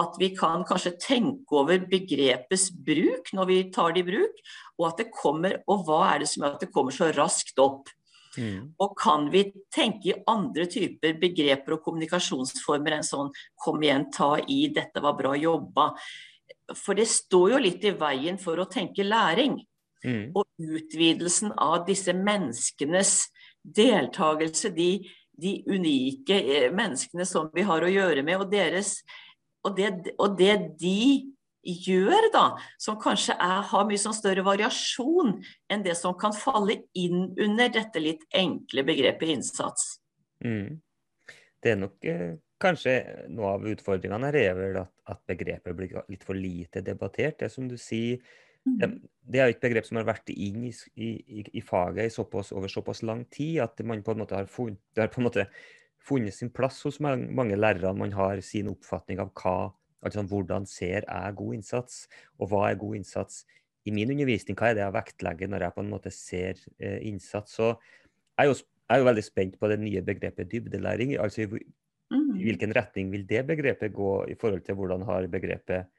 At 0.00 0.16
vi 0.18 0.32
kan 0.34 0.64
kanskje 0.66 0.96
tenke 0.98 1.54
over 1.54 1.84
begrepets 1.86 2.66
bruk 2.74 3.30
når 3.36 3.46
vi 3.50 3.58
tar 3.74 3.94
det 3.94 4.02
i 4.02 4.08
bruk, 4.08 4.40
og 4.80 4.88
at 4.88 5.04
det 5.04 5.12
kommer, 5.14 5.60
og 5.70 5.84
hva 5.86 6.00
er 6.08 6.24
det 6.24 6.30
som 6.32 6.42
gjør 6.42 6.56
at 6.56 6.64
det 6.64 6.72
kommer 6.74 6.96
så 6.96 7.12
raskt 7.14 7.62
opp. 7.62 7.92
Mm. 8.38 8.74
Og 8.82 8.94
kan 8.98 9.28
vi 9.32 9.44
tenke 9.72 10.10
i 10.10 10.16
andre 10.30 10.66
typer 10.70 11.16
begreper 11.20 11.76
og 11.76 11.84
kommunikasjonsformer 11.84 12.98
enn 12.98 13.06
sånn 13.06 13.32
'kom 13.56 13.82
igjen, 13.82 14.10
ta 14.10 14.36
i, 14.38 14.68
dette 14.68 15.00
var 15.00 15.14
bra 15.18 15.34
jobba'. 15.34 15.94
For 16.74 16.94
det 16.94 17.06
står 17.08 17.50
jo 17.52 17.58
litt 17.58 17.84
i 17.84 17.90
veien 17.90 18.38
for 18.38 18.56
å 18.56 18.70
tenke 18.70 19.04
læring. 19.04 19.60
Mm. 20.04 20.32
Og 20.36 20.44
utvidelsen 20.58 21.52
av 21.56 21.86
disse 21.86 22.12
menneskenes 22.12 23.30
deltakelse, 23.64 24.70
de, 24.76 25.08
de, 25.32 25.62
unike 25.66 26.36
eh, 26.36 26.72
menneskene 26.72 27.24
som 27.24 27.48
vi 27.54 27.62
har 27.62 27.82
å 27.82 27.92
gjøre 27.92 28.22
med, 28.22 28.36
og, 28.36 28.50
deres, 28.50 28.98
og, 29.64 29.76
det, 29.76 30.12
og 30.18 30.36
det 30.36 30.76
de 30.80 31.33
gjør, 31.64 32.30
da, 32.34 32.44
som 32.80 32.98
kanskje 33.00 33.36
er, 33.40 33.60
har 33.70 33.88
mye 33.88 34.00
sånn 34.00 34.16
større 34.16 34.44
variasjon 34.46 35.36
enn 35.72 35.84
det 35.84 35.96
som 35.98 36.16
kan 36.18 36.34
falle 36.36 36.82
inn 36.98 37.30
under 37.40 37.72
dette 37.72 38.02
litt 38.02 38.24
enkle 38.34 38.84
begrepet 38.86 39.34
innsats. 39.36 39.98
Mm. 40.44 40.80
Det 41.64 41.72
er 41.72 41.78
nok 41.80 42.08
eh, 42.08 42.32
kanskje 42.60 42.96
noe 43.32 43.54
av 43.56 43.68
utfordringene 43.74 44.30
her 44.30 44.40
er 44.40 44.58
vel 44.58 44.80
at, 44.82 44.92
at, 45.10 45.20
begrepet 45.28 45.76
blir 45.76 45.94
litt 46.12 46.26
for 46.26 46.38
lite 46.38 46.82
debattert. 46.84 47.38
Det 47.40 47.50
som 47.52 47.68
du 47.70 47.76
sier, 47.80 48.20
mm. 48.66 48.76
det, 48.80 48.90
det, 49.22 49.40
er 49.40 49.54
et 49.54 49.62
begrep 49.62 49.88
som 49.88 50.00
har 50.00 50.08
vært 50.08 50.34
inn 50.34 50.66
i, 50.68 50.74
i, 50.96 51.44
i 51.44 51.64
faget 51.64 52.10
i 52.10 52.12
såpass, 52.12 52.52
over 52.56 52.72
såpass 52.72 53.04
lang 53.06 53.24
tid 53.32 53.62
at 53.64 53.80
man 53.86 54.04
på 54.04 54.14
en 54.14 54.22
måte 54.24 54.36
har 54.38 54.50
funnet, 54.50 54.82
det 54.94 55.06
har 55.06 55.14
på 55.14 55.22
en 55.22 55.28
måte 55.30 55.48
funnet 56.04 56.36
sin 56.36 56.52
plass 56.52 56.82
hos 56.84 57.00
mange, 57.00 57.30
mange 57.32 57.56
lærere. 57.56 57.94
Man 57.96 58.12
har 58.12 58.40
sin 58.44 58.68
oppfatning 58.72 59.22
av 59.24 59.32
hva 59.40 59.72
Altså 60.04 60.24
hvordan 60.28 60.66
ser 60.68 61.06
jeg 61.06 61.36
god 61.38 61.54
innsats, 61.56 62.04
og 62.38 62.50
hva 62.50 62.68
er 62.68 62.80
god 62.80 62.98
innsats 63.00 63.44
i 63.84 63.92
min 63.94 64.12
undervisning? 64.12 64.56
Hva 64.58 64.70
er 64.70 64.78
det 64.78 64.84
jeg 64.84 64.96
vektlegger 64.98 65.50
når 65.50 65.66
jeg 65.66 65.76
på 65.76 65.84
en 65.84 65.92
måte 65.92 66.12
ser 66.14 66.60
eh, 66.78 67.00
innsats? 67.08 67.56
Så 67.56 67.72
jeg 67.72 68.44
er, 68.44 68.50
jo, 68.50 68.58
jeg 68.58 68.96
er 68.96 69.02
jo 69.02 69.08
veldig 69.08 69.24
spent 69.24 69.58
på 69.60 69.70
det 69.72 69.80
nye 69.80 70.04
begrepet 70.04 70.50
dybdelæring. 70.52 71.16
altså 71.18 71.44
i, 71.44 71.48
i 71.48 72.16
mm. 72.16 72.32
hvilken 72.42 72.76
retning 72.76 73.12
vil 73.12 73.26
det 73.28 73.46
begrepet 73.46 73.92
gå 73.92 74.14
i 74.28 74.38
forhold 74.40 74.64
til 74.66 74.78
hvordan 74.78 75.06
har 75.08 75.28
begrepet 75.32 75.90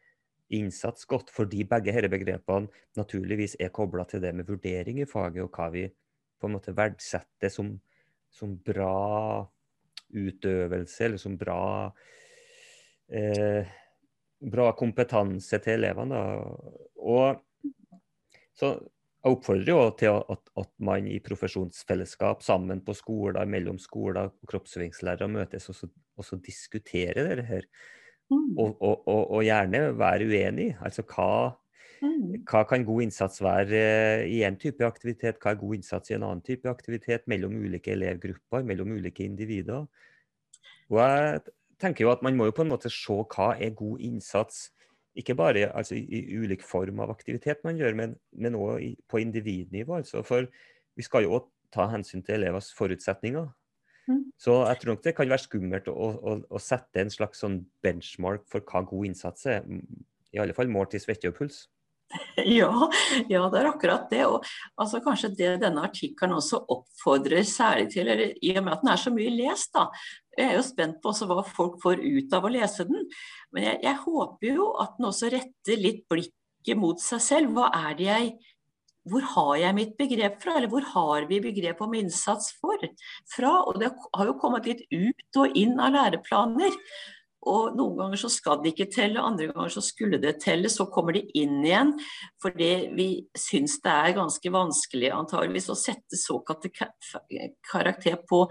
innsats 0.54 1.06
gått? 1.10 1.32
Fordi 1.34 1.64
begge 1.64 1.94
disse 1.94 2.12
begrepene 2.12 2.70
naturligvis 2.98 3.58
er 3.60 3.74
kobla 3.74 4.06
til 4.06 4.22
det 4.22 4.36
med 4.36 4.48
vurdering 4.50 5.02
i 5.02 5.10
faget, 5.10 5.44
og 5.44 5.56
hva 5.56 5.70
vi 5.74 5.88
på 6.40 6.48
en 6.50 6.58
måte 6.58 6.76
verdsetter 6.76 7.50
som, 7.50 7.72
som 8.30 8.58
bra 8.58 9.46
utøvelse, 10.16 11.06
eller 11.06 11.22
som 11.22 11.38
bra 11.40 11.64
eh, 13.10 13.74
bra 14.40 14.72
kompetanse 14.78 15.60
til 15.64 15.80
elevene. 15.80 16.20
Og 17.00 17.42
så 18.56 18.76
jeg 19.26 19.34
oppfordrer 19.34 19.72
jo 19.72 19.86
til 19.98 20.20
at, 20.36 20.50
at, 20.62 20.68
man 20.86 21.08
i 21.10 21.16
profesjonsfellesskap 21.26 22.44
sammen 22.46 22.84
på 22.86 22.94
skoler, 22.94 23.48
mellom 23.50 23.80
skoler 23.82 24.30
kroppsøvingslærere 24.46 25.28
møtes 25.34 25.66
og 25.72 25.78
så, 25.80 25.90
og 26.14 26.28
så 26.28 26.38
diskuterer 26.46 27.26
dette 27.26 27.46
her. 27.48 27.66
Mm. 28.30 28.52
Og, 28.58 28.76
og, 28.82 29.08
og, 29.10 29.40
gjerne 29.46 29.82
være 29.98 30.30
uenig. 30.30 30.68
Altså 30.78 31.02
hva, 31.10 31.56
mm. 32.06 32.46
hva 32.46 32.62
kan 32.70 32.86
god 32.86 33.08
innsats 33.08 33.42
være 33.42 33.82
eh, 33.82 34.28
i 34.30 34.44
en 34.46 34.62
type 34.62 34.86
aktivitet, 34.86 35.42
hva 35.42 35.56
er 35.56 35.62
god 35.64 35.80
innsats 35.80 36.14
i 36.14 36.20
en 36.20 36.28
annen 36.30 36.46
type 36.46 36.70
aktivitet, 36.70 37.26
mellom 37.26 37.58
ulike 37.66 37.98
elevgrupper, 37.98 38.62
mellom 38.70 38.94
ulike 38.94 39.26
individer. 39.26 39.90
Og 40.94 41.02
jeg 41.02 41.42
tenker 41.82 42.06
jo 42.06 42.14
at 42.14 42.24
man 42.26 42.38
må 42.38 42.50
jo 42.50 42.56
på 42.56 42.66
en 42.66 42.72
måte 42.72 42.92
se 42.94 43.18
hva 43.36 43.54
er 43.60 43.76
god 43.78 44.02
innsats. 44.04 44.70
Ikke 45.16 45.36
bare 45.38 45.70
altså, 45.72 45.96
i, 45.96 46.22
i 46.22 46.40
ulik 46.40 46.64
form 46.64 47.00
av 47.04 47.14
aktivitet 47.14 47.64
man 47.64 47.78
gjør, 47.80 47.96
men, 47.96 48.16
men 48.32 48.58
også 48.60 48.96
på 49.12 49.22
individnivå. 49.24 50.02
Altså. 50.02 50.24
For 50.28 50.50
vi 50.96 51.06
skal 51.06 51.26
jo 51.26 51.38
òg 51.40 51.52
ta 51.76 51.88
hensyn 51.92 52.24
til 52.24 52.40
elevers 52.40 52.72
forutsetninger. 52.76 53.48
Mm. 54.08 54.26
Så 54.38 54.58
jeg 54.68 54.82
tror 54.82 54.94
nok 54.94 55.06
det 55.06 55.16
kan 55.18 55.32
være 55.32 55.46
skummelt 55.46 55.88
å, 55.90 55.96
å, 55.96 56.36
å, 56.50 56.62
sette 56.62 57.02
en 57.02 57.10
slags 57.10 57.42
sånn 57.42 57.64
benchmark 57.84 58.44
for 58.52 58.66
hva 58.68 58.84
god 58.86 59.10
innsats 59.10 59.48
er. 59.50 59.66
I 60.36 60.42
alle 60.44 60.56
fall 60.58 60.70
målt 60.72 60.94
i 60.94 61.02
svette 61.02 61.32
og 61.32 61.40
puls. 61.40 61.66
Ja, 62.60 62.90
ja, 63.32 63.42
det 63.52 63.60
er 63.60 63.70
akkurat 63.70 64.10
det. 64.12 64.24
Og 64.28 64.46
altså, 64.80 65.02
kanskje 65.04 65.32
det 65.38 65.52
denne 65.64 65.86
artikkelen 65.88 66.38
også 66.38 66.62
oppfordrer 66.76 67.46
særlig 67.48 67.90
til, 67.94 68.08
eller, 68.08 68.34
i 68.42 68.56
og 68.58 68.66
med 68.66 68.76
at 68.76 68.84
den 68.84 68.94
er 68.94 69.02
så 69.02 69.14
mye 69.16 69.34
lest, 69.34 69.72
da, 69.76 69.88
jeg 70.36 70.52
er 70.52 70.58
jo 70.58 70.66
spent 70.68 70.98
på 71.04 71.14
hva 71.30 71.44
folk 71.48 71.78
får 71.84 72.02
ut 72.04 72.34
av 72.36 72.48
å 72.48 72.52
lese 72.52 72.88
den. 72.90 73.06
Men 73.56 73.70
jeg, 73.70 73.80
jeg, 73.86 74.02
håper 74.04 74.50
jo 74.52 74.74
at 74.84 74.98
den 74.98 75.08
også 75.12 75.32
retter 75.32 75.80
litt 75.80 76.04
blikket 76.12 76.80
mot 76.80 77.00
seg 77.02 77.24
selv. 77.24 77.56
Hva 77.56 77.72
er 77.88 77.96
det 77.96 78.10
jeg 78.10 78.36
hvor 79.06 79.22
har 79.36 79.58
jeg 79.62 79.78
mitt 79.78 79.92
begrep 80.00 80.40
fra, 80.42 80.56
eller 80.58 80.70
hvor 80.72 80.86
har 80.96 81.28
vi 81.30 81.38
begrep 81.44 81.82
om 81.86 81.94
innsats 81.94 82.56
for, 82.58 82.82
fra? 83.30 83.52
Og 83.70 83.78
det 83.82 83.92
har 83.94 84.32
jo 84.32 84.38
kommet 84.42 84.66
litt 84.66 84.82
ut 84.90 85.42
og 85.42 85.60
inn 85.62 85.78
av 85.78 85.94
læreplaner. 85.94 86.74
Og 87.46 87.76
noen 87.78 87.98
ganger 88.00 88.20
så 88.20 88.30
skal 88.34 88.62
det 88.64 88.72
ikke 88.74 88.88
telle, 88.94 89.22
andre 89.22 89.52
ganger 89.52 89.74
så 89.76 89.84
skulle 89.86 90.18
det 90.22 90.40
telle. 90.42 90.70
Så 90.72 90.88
kommer 90.94 91.14
det 91.14 91.28
inn 91.38 91.60
igjen 91.62 91.94
fordi 92.42 92.70
vi 92.98 93.08
syns 93.38 93.78
det 93.84 93.94
er 93.94 94.16
ganske 94.18 94.52
vanskelig 94.54 95.12
antageligvis 95.14 95.70
å 95.74 95.78
sette 95.78 96.18
såkalte 96.18 96.72
karakter 96.74 98.18
på 98.30 98.42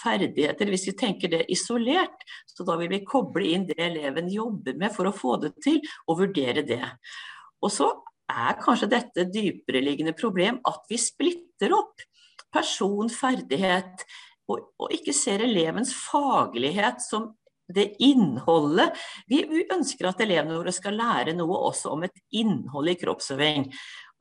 ferdigheter. 0.00 0.70
Hvis 0.70 0.86
vi 0.90 0.98
tenker 0.98 1.32
det 1.32 1.46
isolert, 1.52 2.26
så 2.46 2.66
da 2.66 2.78
vil 2.80 2.92
vi 2.94 3.04
koble 3.06 3.50
inn 3.50 3.66
det 3.68 3.80
eleven 3.82 4.30
jobber 4.32 4.78
med 4.78 4.94
for 4.94 5.10
å 5.10 5.16
få 5.16 5.38
det 5.42 5.56
til, 5.64 5.80
og 6.06 6.22
vurdere 6.22 6.62
det. 6.66 6.84
Og 7.64 7.72
så 7.72 7.90
er 8.30 8.58
kanskje 8.62 8.90
dette 8.90 9.26
dypereliggende 9.30 10.14
problem 10.18 10.60
at 10.66 10.86
vi 10.90 10.98
splitter 11.00 11.74
opp 11.74 12.02
person, 12.54 13.10
ferdighet, 13.12 14.06
og, 14.46 14.70
og, 14.78 14.92
ikke 14.94 15.14
ser 15.14 15.42
elevens 15.42 15.90
faglighet 15.94 17.02
som 17.02 17.32
det 17.72 17.88
innholdet. 18.02 18.96
Vi 19.28 19.42
ønsker 19.72 20.10
at 20.10 20.20
elevene 20.24 20.58
våre 20.58 20.74
skal 20.74 20.98
lære 20.98 21.34
noe 21.36 21.62
også 21.70 21.94
om 21.94 22.04
et 22.06 22.18
innhold 22.36 22.92
i 22.92 22.98
kroppsøving. 23.00 23.70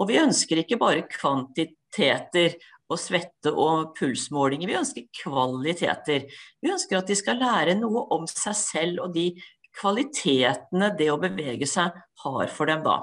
Og 0.01 0.09
vi 0.09 0.21
ønsker 0.21 0.61
ikke 0.61 0.79
bare 0.81 1.05
kvantiteter 1.09 2.57
og 2.91 2.99
svette- 3.01 3.53
og 3.53 3.95
pulsmålinger, 3.97 4.69
vi 4.69 4.77
ønsker 4.77 5.07
kvaliteter. 5.23 6.27
Vi 6.61 6.71
ønsker 6.71 6.99
at 6.99 7.09
de 7.09 7.17
skal 7.17 7.41
lære 7.41 7.77
noe 7.79 8.05
om 8.13 8.27
seg 8.29 8.57
selv 8.59 9.07
og 9.07 9.15
de 9.15 9.31
kvalitetene 9.75 10.91
det 10.97 11.09
å 11.11 11.19
bevege 11.19 11.67
seg 11.67 11.95
har 12.23 12.47
for 12.53 12.69
dem 12.69 12.85
da. 12.85 13.01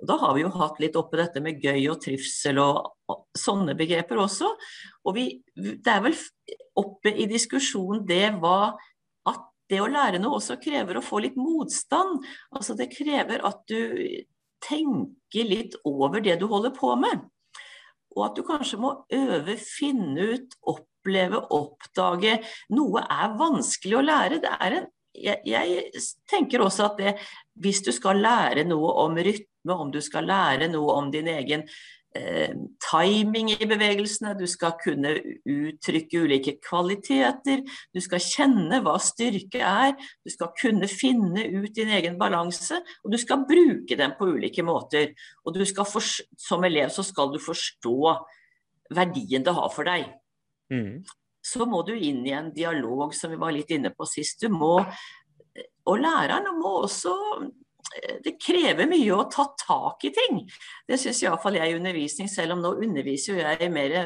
Og 0.00 0.08
da 0.08 0.16
har 0.22 0.36
vi 0.36 0.44
jo 0.46 0.52
hatt 0.54 0.78
litt 0.80 0.96
oppe 0.96 1.18
dette 1.20 1.42
med 1.44 1.60
gøy 1.60 1.90
og 1.92 2.00
trivsel 2.00 2.60
og, 2.62 2.94
sånne 3.36 3.74
begreper 3.76 4.20
også. 4.22 4.48
Og 5.04 5.16
vi, 5.16 5.26
det 5.56 5.90
er 5.92 6.04
vel 6.06 6.16
oppe 6.78 7.12
i 7.12 7.26
diskusjonen 7.28 8.06
det 8.08 8.30
hva 8.40 8.72
det 9.70 9.80
å 9.80 9.88
lære 9.90 10.20
noe 10.20 10.38
også 10.40 10.58
krever 10.62 10.98
å 10.98 11.04
få 11.04 11.22
litt 11.24 11.38
motstand. 11.38 12.24
Altså 12.56 12.76
det 12.78 12.90
krever 12.92 13.44
at 13.46 13.62
du 13.70 14.08
tenker 14.64 15.46
litt 15.46 15.76
over 15.88 16.22
det 16.24 16.40
du 16.40 16.48
holder 16.50 16.74
på 16.76 16.94
med. 17.00 17.28
og 18.16 18.24
at 18.26 18.34
du 18.34 18.42
kanskje 18.42 18.78
må 18.82 18.88
øve, 19.14 19.54
finne 19.56 20.32
ut, 20.34 20.56
oppleve, 20.66 21.38
oppdage. 21.54 22.40
Noe 22.74 23.04
er 23.06 23.36
vanskelig 23.38 24.00
å 24.00 24.02
lære. 24.02 24.40
Det 24.42 24.50
er 24.50 24.76
en, 24.80 24.88
jeg, 25.14 25.38
jeg 25.46 26.02
tenker 26.30 26.64
også 26.64 26.88
at 26.88 26.98
det, 26.98 27.14
hvis 27.62 27.84
du 27.86 27.92
skal 27.94 28.18
lære 28.18 28.66
noe 28.66 28.90
om 29.04 29.14
rytme, 29.14 29.76
om 29.76 29.94
du 29.94 30.00
skal 30.02 30.26
lære 30.26 30.66
noe 30.72 30.98
om 30.98 31.12
din 31.14 31.30
egen 31.30 31.62
timing 32.10 33.52
i 33.54 33.66
bevegelsene, 33.70 34.32
du 34.34 34.46
skal 34.50 34.74
kunne 34.82 35.12
uttrykke 35.46 36.24
ulike 36.24 36.56
kvaliteter, 36.64 37.62
du 37.94 38.00
skal 38.02 38.22
kjenne 38.24 38.80
hva 38.82 38.96
styrke 38.98 39.62
er, 39.62 39.94
du 40.24 40.32
skal 40.32 40.50
kunne 40.58 40.88
finne 40.90 41.46
ut 41.54 41.70
din 41.76 41.92
egen 41.94 42.18
balanse, 42.18 42.80
og 43.04 43.14
du 43.14 43.18
skal 43.20 43.46
bruke 43.46 43.98
den 43.98 44.16
på 44.18 44.32
ulike 44.34 44.66
måter. 44.66 45.14
Og 45.46 45.54
som 45.70 46.66
elev 46.66 46.90
så 46.90 47.06
skal 47.06 47.30
du 47.32 47.38
forstå 47.38 47.96
verdien 48.90 49.46
det 49.46 49.54
har 49.54 49.70
for 49.70 49.86
deg. 49.86 50.10
Mm. 50.74 51.02
Så 51.46 51.64
må 51.66 51.84
du 51.86 51.94
inn 51.94 52.24
i 52.26 52.34
en 52.36 52.50
dialog 52.52 53.14
som 53.16 53.30
vi 53.30 53.38
var 53.40 53.54
litt 53.54 53.70
inne 53.70 53.94
på 53.94 54.06
sist. 54.08 54.42
Du 54.42 54.50
må, 54.52 54.80
og 55.86 56.02
læreren 56.02 56.50
må 56.58 56.80
også 56.82 57.14
det 58.24 58.36
krever 58.38 58.86
mye 58.90 59.14
å 59.16 59.28
ta 59.32 59.48
tak 59.58 60.04
i 60.06 60.12
ting. 60.14 60.42
Det 60.88 60.98
syns 61.00 61.22
iallfall 61.24 61.58
jeg 61.58 61.72
i 61.72 61.78
undervisning, 61.78 62.30
selv 62.30 62.56
om 62.56 62.64
nå 62.64 62.74
underviser 62.78 63.34
jo 63.34 63.40
jeg 63.42 63.70
mer 63.74 63.96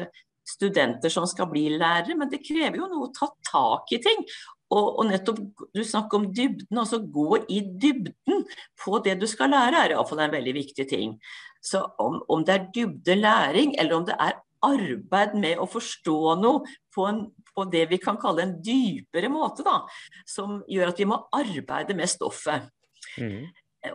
studenter 0.45 1.09
som 1.09 1.25
skal 1.29 1.49
bli 1.49 1.67
lærere, 1.73 2.17
men 2.17 2.29
det 2.29 2.43
krever 2.45 2.79
jo 2.79 2.89
noe 2.89 3.07
å 3.07 3.13
ta 3.13 3.29
tak 3.45 3.93
i 3.95 4.01
ting. 4.01 4.21
Og, 4.73 4.99
og 4.99 5.05
nettopp, 5.09 5.41
Du 5.73 5.83
snakker 5.85 6.17
om 6.19 6.29
dybden, 6.33 6.79
altså 6.81 6.99
gå 6.99 7.43
i 7.53 7.61
dybden 7.61 8.45
på 8.81 8.99
det 9.05 9.19
du 9.21 9.27
skal 9.29 9.53
lære, 9.53 9.83
er 9.83 9.95
iallfall 9.95 10.25
en 10.25 10.33
veldig 10.33 10.55
viktig 10.57 10.87
ting. 10.89 11.17
Så 11.65 11.81
om, 12.01 12.19
om 12.29 12.45
det 12.45 12.55
er 12.55 12.67
dybdelæring, 12.73 13.75
eller 13.81 13.99
om 13.99 14.07
det 14.07 14.17
er 14.21 14.39
arbeid 14.65 15.35
med 15.37 15.59
å 15.61 15.67
forstå 15.69 16.19
noe 16.41 16.63
på, 16.93 17.05
en, 17.05 17.25
på 17.53 17.65
det 17.69 17.85
vi 17.91 17.99
kan 18.01 18.17
kalle 18.21 18.45
en 18.45 18.55
dypere 18.65 19.29
måte, 19.29 19.65
da, 19.65 19.83
som 20.29 20.61
gjør 20.71 20.93
at 20.93 21.01
vi 21.01 21.09
må 21.09 21.19
arbeide 21.35 21.97
med 21.97 22.09
stoffet. 22.09 22.69
Mm. 23.21 23.45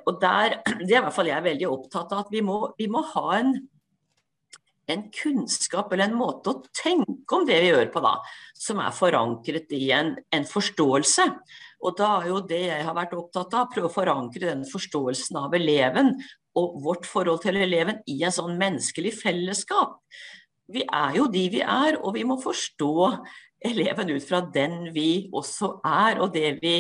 Og 0.06 0.20
der, 0.22 0.60
Det 0.86 0.94
er 0.94 1.00
i 1.00 1.04
hvert 1.04 1.16
fall 1.16 1.30
jeg 1.30 1.46
veldig 1.46 1.68
opptatt 1.70 2.14
av. 2.14 2.26
At 2.26 2.32
vi 2.34 2.42
må, 2.44 2.62
vi 2.78 2.88
må 2.90 3.02
ha 3.14 3.26
en, 3.38 3.54
en, 4.90 5.06
kunnskap 5.14 5.92
eller 5.92 6.10
en 6.10 6.18
måte 6.18 6.52
å 6.52 6.62
tenke 6.76 7.36
om 7.36 7.46
det 7.48 7.60
vi 7.62 7.72
gjør 7.72 7.92
på, 7.94 8.02
da, 8.04 8.16
som 8.58 8.82
er 8.82 8.94
forankret 8.96 9.72
i 9.76 9.90
en, 9.96 10.14
en 10.34 10.48
forståelse. 10.48 11.28
Og 11.80 11.96
da 11.96 12.10
er 12.18 12.28
jo 12.32 12.42
det 12.44 12.64
jeg 12.66 12.84
har 12.84 12.96
vært 12.96 13.16
opptatt 13.16 13.54
av, 13.56 13.70
prøve 13.72 13.88
å 13.88 13.94
forankre 13.94 14.50
den 14.50 14.66
forståelsen 14.68 15.38
av 15.40 15.54
eleven 15.56 16.16
og 16.58 16.80
vårt 16.84 17.06
forhold 17.06 17.44
til 17.44 17.60
eleven 17.60 18.02
i 18.10 18.18
en 18.26 18.34
sånn 18.34 18.58
menneskelig 18.60 19.14
fellesskap. 19.20 20.00
Vi 20.70 20.82
er 20.86 21.16
jo 21.16 21.26
de 21.30 21.46
vi 21.50 21.62
er, 21.62 21.98
og 21.98 22.14
vi 22.18 22.26
må 22.26 22.36
forstå 22.42 22.92
eleven 23.70 24.12
ut 24.14 24.26
fra 24.26 24.42
den 24.54 24.90
vi 24.94 25.28
også 25.36 25.78
er, 25.86 26.20
og 26.22 26.34
det 26.34 26.58
vi 26.62 26.74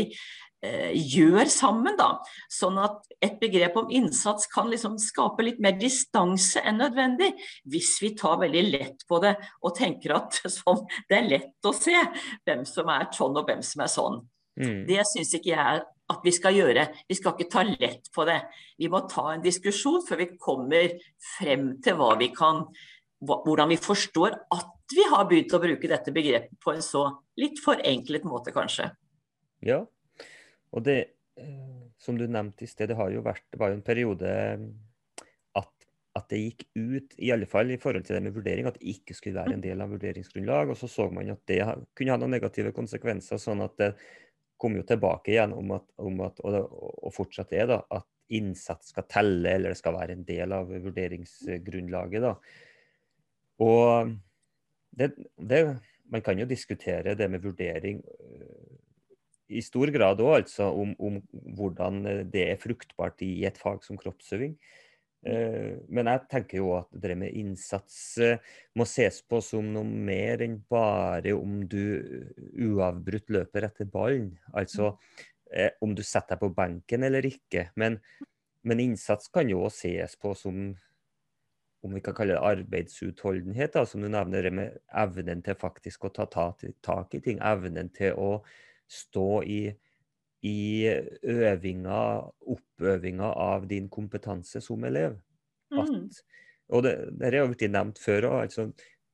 gjør 0.60 1.48
sammen. 1.48 1.96
da, 1.96 2.10
Sånn 2.52 2.78
at 2.82 3.06
et 3.22 3.38
begrep 3.40 3.78
om 3.80 3.92
innsats 3.92 4.48
kan 4.52 4.68
liksom 4.70 4.98
skape 5.00 5.44
litt 5.46 5.60
mer 5.62 5.78
distanse 5.80 6.60
enn 6.60 6.80
nødvendig. 6.82 7.32
Hvis 7.64 7.96
vi 8.02 8.12
tar 8.18 8.40
veldig 8.42 8.64
lett 8.68 9.06
på 9.08 9.20
det 9.24 9.36
og 9.62 9.74
tenker 9.78 10.18
at 10.18 10.42
sånn, 10.58 10.84
det 11.08 11.20
er 11.20 11.30
lett 11.30 11.70
å 11.70 11.72
se 11.76 11.96
hvem 12.44 12.66
som 12.68 12.92
er 12.92 13.08
sånn 13.16 13.40
og 13.40 13.48
hvem 13.48 13.64
som 13.64 13.86
er 13.86 13.92
sånn. 13.92 14.20
Mm. 14.60 14.84
Det 14.88 15.02
syns 15.08 15.32
ikke 15.38 15.54
jeg 15.54 15.82
at 16.10 16.24
vi 16.26 16.32
skal 16.34 16.56
gjøre. 16.56 16.88
Vi 17.08 17.16
skal 17.16 17.36
ikke 17.36 17.52
ta 17.52 17.62
lett 17.64 18.10
på 18.14 18.26
det. 18.28 18.40
Vi 18.80 18.90
må 18.92 19.04
ta 19.08 19.30
en 19.32 19.44
diskusjon 19.44 20.02
før 20.06 20.24
vi 20.24 20.32
kommer 20.40 20.96
frem 21.36 21.76
til 21.84 22.00
hva 22.00 22.16
vi 22.20 22.32
kan 22.34 22.66
hvordan 23.20 23.68
vi 23.68 23.76
forstår 23.76 24.32
at 24.56 24.94
vi 24.96 25.04
har 25.12 25.26
begynt 25.28 25.52
å 25.52 25.60
bruke 25.62 25.88
dette 25.90 26.12
begrepet 26.14 26.56
på 26.64 26.72
en 26.72 26.80
så 26.84 27.04
litt 27.38 27.60
forenklet 27.62 28.24
måte, 28.24 28.52
kanskje. 28.54 28.88
Ja, 29.60 29.82
og 30.70 30.86
det, 30.86 30.98
eh, 31.40 31.82
som 32.00 32.18
du 32.18 32.26
nevnte 32.30 32.64
i 32.64 32.70
sted, 32.70 32.90
det 32.90 32.98
har 32.98 33.10
jo 33.12 33.24
vært, 33.26 33.44
det 33.50 33.60
var 33.60 33.72
jo 33.72 33.78
en 33.78 33.86
periode 33.86 34.30
eh, 34.30 34.64
at, 35.58 35.72
at, 36.18 36.28
det 36.30 36.40
gikk 36.42 36.64
ut, 36.78 37.18
i 37.18 37.32
alle 37.34 37.48
fall 37.50 37.72
i 37.74 37.80
forhold 37.80 38.06
til 38.06 38.18
det 38.18 38.24
med 38.26 38.36
vurdering, 38.36 38.68
at 38.70 38.78
det 38.78 38.94
ikke 38.94 39.16
skulle 39.18 39.40
være 39.40 39.56
en 39.58 39.64
del 39.64 39.82
av 39.82 39.92
vurderingsgrunnlag. 39.94 40.72
Og 40.72 40.78
så 40.78 40.90
så 40.90 41.08
man 41.10 41.34
at 41.34 41.42
det 41.50 41.60
kunne 41.98 42.14
ha 42.14 42.20
noen 42.20 42.36
negative 42.36 42.74
konsekvenser, 42.76 43.42
sånn 43.42 43.64
at 43.66 43.76
det 43.82 43.92
kom 44.60 44.76
jo 44.76 44.86
tilbake 44.86 45.32
igjen 45.32 45.54
om 45.56 45.76
at, 45.78 45.86
om 46.04 46.18
at 46.26 46.40
og, 46.44 46.56
og, 47.00 47.12
fortsatt 47.16 47.54
er, 47.56 47.70
da, 47.70 47.82
at 47.96 48.06
innsats 48.36 48.92
skal 48.92 49.06
telle, 49.10 49.54
eller 49.56 49.72
det 49.72 49.80
skal 49.80 49.96
være 49.96 50.14
en 50.14 50.26
del 50.26 50.52
av 50.54 50.68
vurderingsgrunnlaget. 50.70 52.22
da. 52.22 52.34
Og 53.64 54.12
det, 55.00 55.10
det, 55.36 55.62
man 56.12 56.22
kan 56.22 56.38
jo 56.38 56.46
diskutere 56.48 57.16
det 57.18 57.26
med 57.32 57.42
vurdering 57.42 58.02
i 59.50 59.62
stor 59.64 59.90
grad 59.94 60.22
òg, 60.22 60.36
altså, 60.42 60.68
om, 60.70 60.94
om, 61.02 61.18
hvordan 61.58 62.04
eh, 62.06 62.22
det 62.28 62.46
er 62.52 62.62
fruktbart 62.62 63.22
i 63.26 63.32
et 63.48 63.58
fag 63.60 63.82
som 63.86 63.98
kroppsøving. 64.00 64.56
Uh, 65.20 65.76
men 65.92 66.08
jeg 66.08 66.20
tenker 66.32 66.62
jo 66.62 66.70
at 66.78 66.86
det 66.96 67.12
med 67.20 67.34
innsats 67.36 67.96
uh, 68.24 68.38
må 68.72 68.86
ses 68.88 69.18
på 69.28 69.42
som 69.44 69.66
noe 69.68 69.84
mer 69.84 70.40
enn 70.40 70.54
bare 70.72 71.34
om 71.36 71.58
du 71.68 72.00
uavbrutt 72.56 73.28
løper 73.28 73.66
etter 73.68 73.90
ballen. 73.92 74.30
Altså 74.56 74.94
uh, 74.94 75.72
om 75.84 75.92
du 75.92 76.00
setter 76.00 76.38
deg 76.38 76.46
på 76.46 76.54
benken 76.56 77.04
eller 77.04 77.28
ikke. 77.28 77.66
Men, 77.76 77.98
men 78.64 78.80
innsats 78.80 79.28
kan 79.34 79.52
jo 79.52 79.66
også 79.66 79.90
ses 79.90 80.16
på 80.16 80.32
som 80.32 80.70
om 81.84 81.94
vi 81.94 82.00
kan 82.04 82.16
kalle 82.16 82.36
det 82.36 82.44
arbeidsutholdenhet, 82.44 83.72
da, 83.72 83.86
som 83.88 84.02
du 84.04 84.08
nevner, 84.12 84.44
det 84.44 84.52
med 84.52 84.80
evnen 85.00 85.40
til 85.44 85.56
faktisk 85.56 86.04
å 86.04 86.12
ta 86.12 86.26
tak 86.28 87.14
i 87.16 87.22
ting. 87.24 87.40
Evnen 87.40 87.88
til 87.96 88.16
å 88.20 88.32
stå 88.90 89.42
i, 89.46 89.60
i 90.46 90.58
øvinga, 91.22 92.00
oppøvinga 92.54 93.32
av 93.32 93.66
din 93.70 93.88
kompetanse 93.92 94.62
som 94.64 94.84
elev. 94.88 95.18
At, 95.70 95.86
mm. 95.86 96.08
og 96.74 96.84
det, 96.86 96.94
det 97.20 97.34
har 97.36 97.50
blitt 97.50 97.68
nevnt 97.70 98.00
før 98.02 98.30
òg. 98.32 98.38
Altså, 98.48 98.66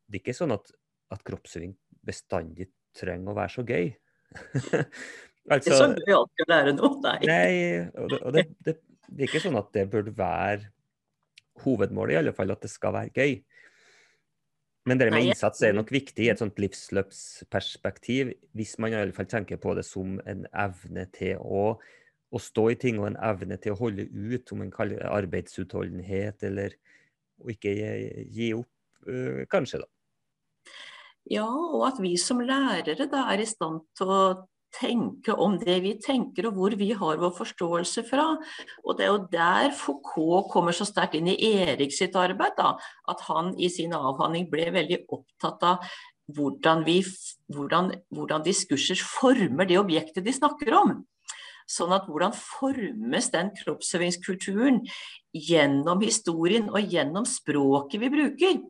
det 0.06 0.20
er 0.20 0.24
ikke 0.24 0.36
sånn 0.38 0.54
at, 0.56 0.72
at 1.12 1.24
kroppsøving 1.26 1.74
bestandig 2.06 2.70
trenger 2.96 3.32
å 3.32 3.36
være 3.36 3.54
så 3.58 3.66
gøy. 3.66 3.90
altså, 4.36 4.86
det 5.50 5.74
er 5.74 5.82
sånn 5.82 5.98
vi 6.00 6.16
alltid 6.16 6.52
lære 6.52 6.76
noe, 6.78 6.94
nei. 7.04 7.18
nei 7.28 7.50
og, 7.90 8.08
det, 8.12 8.22
og 8.22 8.36
det, 8.36 8.46
det, 8.64 8.78
det, 9.10 9.20
er 9.20 9.28
ikke 9.28 9.44
sånn 9.44 9.60
at 9.60 9.70
det 9.76 9.86
burde 9.92 10.14
være 10.16 10.72
hovedmålet, 11.64 12.16
i 12.16 12.20
alle 12.20 12.34
fall, 12.36 12.52
at 12.52 12.64
det 12.64 12.72
skal 12.72 12.94
være 12.96 13.12
gøy. 13.16 13.38
Men 14.86 15.00
det 15.00 15.08
med 15.10 15.26
innsats 15.26 15.64
er 15.66 15.74
nok 15.74 15.90
viktig 15.90 16.28
i 16.28 16.30
et 16.30 16.40
sånt 16.40 16.60
livsløpsperspektiv, 16.62 18.30
hvis 18.54 18.76
man 18.82 18.94
i 18.94 18.98
alle 19.00 19.14
fall 19.16 19.26
tenker 19.30 19.58
på 19.58 19.74
det 19.74 19.82
som 19.86 20.20
en 20.30 20.44
evne 20.54 21.08
til 21.14 21.42
å, 21.42 21.72
å 22.30 22.42
stå 22.42 22.68
i 22.70 22.78
ting 22.78 23.00
og 23.02 23.08
en 23.10 23.18
evne 23.18 23.58
til 23.58 23.74
å 23.74 23.80
holde 23.80 24.06
ut, 24.06 24.52
om 24.54 24.62
man 24.62 24.70
kaller 24.74 25.02
det 25.02 25.10
arbeidsutholdenhet, 25.10 26.46
eller 26.46 26.78
å 27.42 27.50
ikke 27.50 27.74
gi, 27.74 27.90
gi 28.36 28.52
opp, 28.54 28.70
kanskje, 29.50 29.82
da. 29.82 29.90
Ja, 31.34 31.46
og 31.50 31.82
at 31.88 31.98
vi 31.98 32.14
som 32.22 32.38
lærere 32.46 33.08
da 33.10 33.24
er 33.32 33.42
i 33.42 33.48
stand 33.50 33.82
til 33.98 34.12
å 34.14 34.20
tenke 34.74 35.34
om 35.34 35.56
det 35.60 35.78
vi 35.84 35.94
tenker, 36.02 36.48
og 36.48 36.58
hvor 36.58 36.76
vi 36.78 36.90
har 36.96 37.20
vår 37.20 37.32
forståelse 37.36 38.04
fra. 38.08 38.26
Og 38.84 38.98
Det 38.98 39.06
er 39.06 39.12
jo 39.12 39.28
der 39.32 39.70
Foucault 39.76 40.50
kommer 40.52 40.76
så 40.76 40.86
sterkt 40.88 41.16
inn 41.18 41.30
i 41.32 41.38
Erik 41.38 41.94
sitt 41.94 42.16
arbeid. 42.16 42.56
Da, 42.58 42.76
at 43.08 43.24
han 43.28 43.54
i 43.58 43.70
sin 43.72 43.94
avhandling 43.96 44.50
ble 44.50 44.70
veldig 44.74 45.04
opptatt 45.08 45.62
av 45.66 45.90
hvordan, 46.34 46.84
vi, 46.86 47.00
hvordan, 47.54 47.92
hvordan 48.10 48.44
diskurser 48.46 48.98
former 48.98 49.68
det 49.68 49.78
objektet 49.78 50.24
de 50.26 50.34
snakker 50.34 50.74
om. 50.74 50.96
Sånn 51.66 51.92
at 51.94 52.06
hvordan 52.06 52.34
formes 52.36 53.30
den 53.34 53.50
kroppsøvingskulturen 53.58 54.84
gjennom 55.34 56.02
historien 56.04 56.68
og 56.70 56.92
gjennom 56.94 57.26
språket 57.26 58.02
vi 58.02 58.10
bruker? 58.12 58.60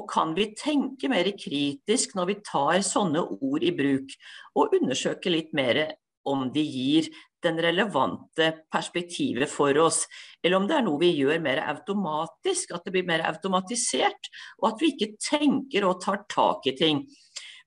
Og 0.00 0.06
kan 0.08 0.32
vi 0.32 0.54
tenke 0.56 1.10
mer 1.12 1.28
kritisk 1.36 2.14
når 2.16 2.30
vi 2.30 2.36
tar 2.46 2.78
sånne 2.86 3.20
ord 3.20 3.64
i 3.66 3.74
bruk, 3.76 4.14
og 4.56 4.78
undersøke 4.80 5.32
litt 5.32 5.52
mer 5.56 5.90
om 6.24 6.46
de 6.54 6.62
gir 6.64 7.10
den 7.44 7.60
relevante 7.60 8.50
perspektivet 8.72 9.48
for 9.48 9.76
oss, 9.80 10.02
eller 10.44 10.58
om 10.58 10.66
det 10.68 10.76
er 10.76 10.84
noe 10.84 11.00
vi 11.00 11.12
gjør 11.18 11.40
mer 11.44 11.62
automatisk, 11.72 12.72
at 12.76 12.84
det 12.84 12.94
blir 12.96 13.08
mer 13.08 13.24
automatisert, 13.28 14.28
og 14.60 14.72
at 14.72 14.84
vi 14.84 14.92
ikke 14.94 15.14
tenker 15.24 15.88
og 15.88 16.00
tar 16.04 16.24
tak 16.32 16.68
i 16.68 16.76
ting. 16.76 17.06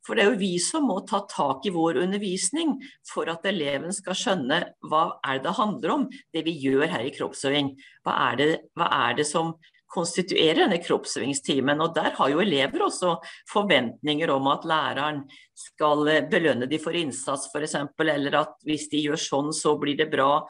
For 0.04 0.18
det 0.18 0.26
er 0.26 0.34
jo 0.34 0.42
vi 0.42 0.54
som 0.60 0.90
må 0.90 0.98
ta 1.08 1.22
tak 1.32 1.64
i 1.66 1.72
vår 1.74 2.02
undervisning 2.02 2.76
for 3.08 3.30
at 3.32 3.46
eleven 3.48 3.94
skal 3.96 4.18
skjønne 4.20 4.60
hva 4.92 5.04
er 5.24 5.40
det 5.46 5.56
handler 5.56 5.94
om, 5.94 6.10
det 6.36 6.44
vi 6.44 6.58
gjør 6.60 6.90
her 6.92 7.06
i 7.08 7.14
kroppsøving. 7.16 7.72
Hva 8.04 8.18
er 8.28 8.40
det, 8.42 8.50
hva 8.76 8.90
er 9.08 9.22
det 9.22 9.30
som 9.30 9.54
konstituerer 9.94 10.64
denne 10.64 10.80
kroppsøvingstimen. 10.84 11.82
Og 11.86 11.96
der 11.96 12.14
har 12.18 12.32
jo 12.34 12.42
elever 12.44 12.88
også 12.88 13.16
forventninger 13.52 14.32
om 14.34 14.50
at 14.52 14.68
læreren 14.70 15.24
skal 15.58 16.08
eh, 16.12 16.24
belønne 16.30 16.70
de 16.70 16.80
for 16.82 16.98
innsats 16.98 17.50
f.eks., 17.54 17.78
eller 18.04 18.40
at 18.42 18.56
hvis 18.68 18.90
de 18.92 19.06
gjør 19.08 19.22
sånn, 19.22 19.52
så 19.56 19.76
blir 19.80 20.00
det 20.00 20.10
bra. 20.14 20.42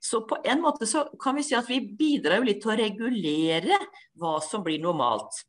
Så 0.00 0.22
på 0.28 0.38
en 0.48 0.62
måte 0.64 0.88
så 0.88 1.04
kan 1.20 1.36
vi 1.36 1.44
si 1.44 1.56
at 1.56 1.68
vi 1.68 1.82
bidrar 1.84 2.40
jo 2.40 2.48
litt 2.48 2.62
til 2.62 2.72
å 2.72 2.80
regulere 2.80 3.76
hva 4.20 4.38
som 4.44 4.64
blir 4.64 4.80
normalt. 4.80 5.44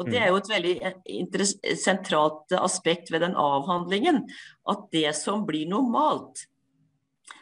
Og 0.00 0.08
Det 0.08 0.16
er 0.16 0.30
jo 0.30 0.38
et 0.40 0.48
veldig 0.48 1.76
sentralt 1.76 2.54
aspekt 2.56 3.10
ved 3.12 3.20
den 3.20 3.34
avhandlingen. 3.36 4.22
At 4.64 4.86
det 4.94 5.10
som 5.18 5.44
blir 5.44 5.68
normalt, 5.68 6.46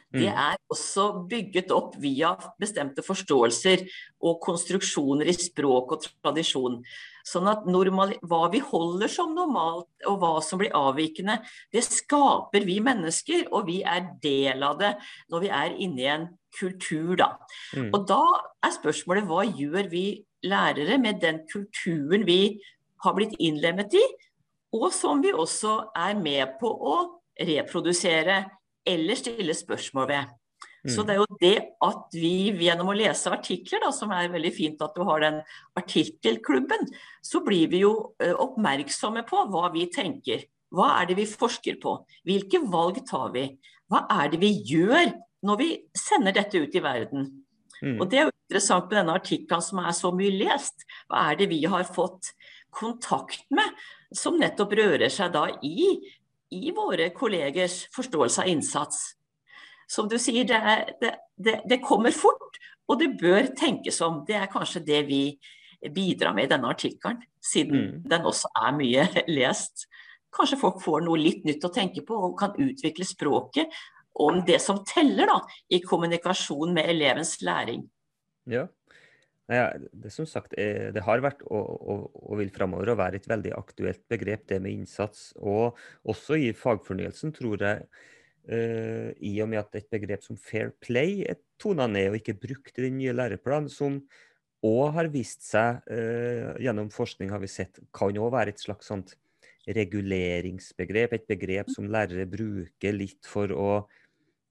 det 0.09 0.31
mm. 0.31 0.39
er 0.41 0.57
også 0.73 1.05
bygget 1.29 1.73
opp 1.75 1.99
via 2.01 2.31
bestemte 2.61 3.03
forståelser 3.05 3.83
og 4.25 4.39
konstruksjoner 4.41 5.29
i 5.29 5.35
språk 5.37 5.93
og 5.93 6.07
tradisjon. 6.07 6.79
Sånn 7.29 7.51
at 7.51 7.67
normal, 7.69 8.15
Hva 8.25 8.47
vi 8.53 8.63
holder 8.65 9.13
som 9.13 9.35
normalt 9.37 10.09
og 10.09 10.17
hva 10.23 10.33
som 10.45 10.63
blir 10.63 10.73
avvikende, 10.77 11.37
det 11.75 11.85
skaper 11.85 12.65
vi 12.65 12.79
mennesker, 12.81 13.51
og 13.53 13.69
vi 13.69 13.83
er 13.85 14.15
del 14.23 14.65
av 14.65 14.81
det 14.81 14.95
når 15.29 15.45
vi 15.45 15.53
er 15.61 15.77
inne 15.77 16.01
i 16.01 16.11
en 16.15 16.27
kultur. 16.57 17.13
Da. 17.21 17.35
Mm. 17.77 17.93
Og 17.93 18.09
da 18.09 18.23
er 18.65 18.77
spørsmålet 18.79 19.29
hva 19.29 19.45
gjør 19.45 19.93
vi 19.93 20.07
lærere 20.49 20.97
med 21.03 21.21
den 21.21 21.45
kulturen 21.53 22.25
vi 22.25 22.57
har 23.05 23.15
blitt 23.15 23.37
innlemmet 23.37 23.93
i, 23.93 24.07
og 24.73 24.89
som 24.93 25.21
vi 25.21 25.37
også 25.37 25.93
er 25.97 26.17
med 26.17 26.57
på 26.61 26.69
å 26.69 26.97
reprodusere 27.39 28.47
eller 28.89 29.19
stille 29.19 29.55
spørsmål 29.57 30.09
ved. 30.11 30.37
Mm. 30.87 30.91
Så 30.95 31.03
det 31.05 31.15
er 31.15 31.19
jo 31.19 31.39
det 31.43 31.57
at 31.85 32.15
vi 32.15 32.33
gjennom 32.63 32.93
å 32.93 32.97
lese 32.97 33.33
artikler, 33.35 33.83
da, 33.83 33.91
som 33.95 34.13
er 34.15 34.31
veldig 34.33 34.53
fint 34.55 34.85
at 34.85 34.95
du 34.95 35.03
har 35.09 35.25
den 35.25 35.41
artikkelklubben, 35.79 36.87
så 37.25 37.43
blir 37.45 37.71
vi 37.73 37.83
jo 37.83 37.93
oppmerksomme 38.19 39.25
på 39.29 39.43
hva 39.53 39.69
vi 39.75 39.89
tenker. 39.93 40.47
Hva 40.75 40.93
er 41.01 41.11
det 41.11 41.19
vi 41.19 41.27
forsker 41.29 41.81
på? 41.83 41.97
Hvilke 42.29 42.61
valg 42.69 43.01
tar 43.09 43.33
vi? 43.35 43.49
Hva 43.89 44.05
er 44.21 44.33
det 44.33 44.41
vi 44.43 44.53
gjør 44.69 45.15
når 45.49 45.61
vi 45.61 45.69
sender 45.97 46.37
dette 46.37 46.61
ut 46.61 46.75
i 46.77 46.85
verden? 46.85 47.31
Mm. 47.81 47.97
Og 47.99 48.09
Det 48.11 48.19
er 48.19 48.27
jo 48.27 48.35
interessant 48.35 48.89
med 48.89 48.99
denne 49.01 49.19
artikkelen 49.19 49.65
som 49.65 49.81
er 49.83 49.95
så 49.97 50.11
mye 50.15 50.35
lest. 50.35 50.87
Hva 51.09 51.29
er 51.31 51.41
det 51.41 51.51
vi 51.53 51.63
har 51.65 51.87
fått 51.89 52.33
kontakt 52.75 53.47
med 53.55 53.87
som 54.15 54.39
nettopp 54.41 54.73
rører 54.77 55.11
seg 55.13 55.33
da 55.35 55.47
i 55.65 55.89
i 56.55 56.73
våre 56.75 57.11
kollegers 57.17 57.87
forståelse 57.95 58.43
av 58.43 58.49
innsats. 58.49 59.03
Som 59.89 60.09
du 60.09 60.19
sier, 60.21 60.45
det, 60.49 60.57
er, 60.57 60.91
det, 61.01 61.13
det, 61.37 61.61
det, 61.69 61.81
kommer 61.85 62.13
fort, 62.13 62.59
og 62.89 63.01
det 63.01 63.15
bør 63.21 63.51
tenkes 63.57 64.01
om. 64.05 64.23
Det 64.29 64.37
er 64.37 64.51
kanskje 64.53 64.85
det 64.85 65.03
vi 65.09 65.23
bidrar 65.95 66.35
med 66.37 66.49
i 66.49 66.53
denne 66.53 66.73
artikkelen, 66.73 67.23
siden 67.41 67.85
mm. 67.85 68.09
den 68.11 68.27
også 68.29 68.51
er 68.59 68.75
mye 68.77 69.07
lest. 69.39 69.87
Kanskje 70.35 70.61
folk 70.61 70.83
får 70.85 71.07
noe 71.07 71.21
litt 71.21 71.47
nytt 71.49 71.65
å 71.65 71.73
tenke 71.73 72.05
på 72.05 72.19
og 72.29 72.37
kan 72.41 72.57
utvikle 72.61 73.07
språket 73.09 73.73
om 74.19 74.43
det 74.45 74.59
som 74.61 74.83
teller 74.87 75.31
da, 75.31 75.39
i 75.71 75.81
kommunikasjon 75.85 76.75
med 76.75 76.91
elevens 76.91 77.39
læring. 77.47 77.85
Ja, 78.49 78.67
ja, 79.49 79.69
det 79.79 80.11
som 80.13 80.27
sagt, 80.29 80.53
eh, 80.61 80.91
det 80.93 81.03
har 81.07 81.23
vært 81.25 81.41
og, 81.49 81.69
og, 81.81 82.05
og 82.21 82.41
vil 82.43 82.53
framover 82.53 82.93
være 82.99 83.17
et 83.17 83.29
veldig 83.31 83.55
aktuelt 83.57 84.03
begrep, 84.11 84.45
det 84.51 84.61
med 84.61 84.75
innsats. 84.77 85.31
Og 85.41 85.79
også 86.05 86.37
i 86.37 86.51
fagfornyelsen, 86.57 87.33
tror 87.37 87.65
jeg, 87.65 87.87
uh, 88.53 89.09
i 89.25 89.33
og 89.45 89.49
med 89.49 89.63
at 89.63 89.79
et 89.81 89.89
begrep 89.93 90.25
som 90.25 90.37
fair 90.37 90.75
play 90.85 91.23
er 91.29 91.41
tona 91.61 91.89
ned 91.89 92.11
og 92.11 92.19
ikke 92.21 92.37
brukt 92.41 92.77
i 92.77 92.85
den 92.87 92.99
nye 93.01 93.17
læreplanen, 93.17 93.73
som 93.73 94.03
òg 94.65 94.93
har 94.99 95.09
vist 95.15 95.47
seg, 95.49 95.81
uh, 95.89 96.53
gjennom 96.61 96.93
forskning 96.93 97.33
har 97.33 97.41
vi 97.41 97.49
sett, 97.53 97.81
kan 97.97 98.21
òg 98.21 98.35
være 98.37 98.53
et 98.53 98.61
slags 98.61 98.93
sånt 98.93 99.17
reguleringsbegrep. 99.69 101.17
Et 101.17 101.29
begrep 101.29 101.73
som 101.73 101.89
lærere 101.89 102.29
bruker 102.29 102.97
litt 102.97 103.29
for 103.29 103.53
å 103.53 103.71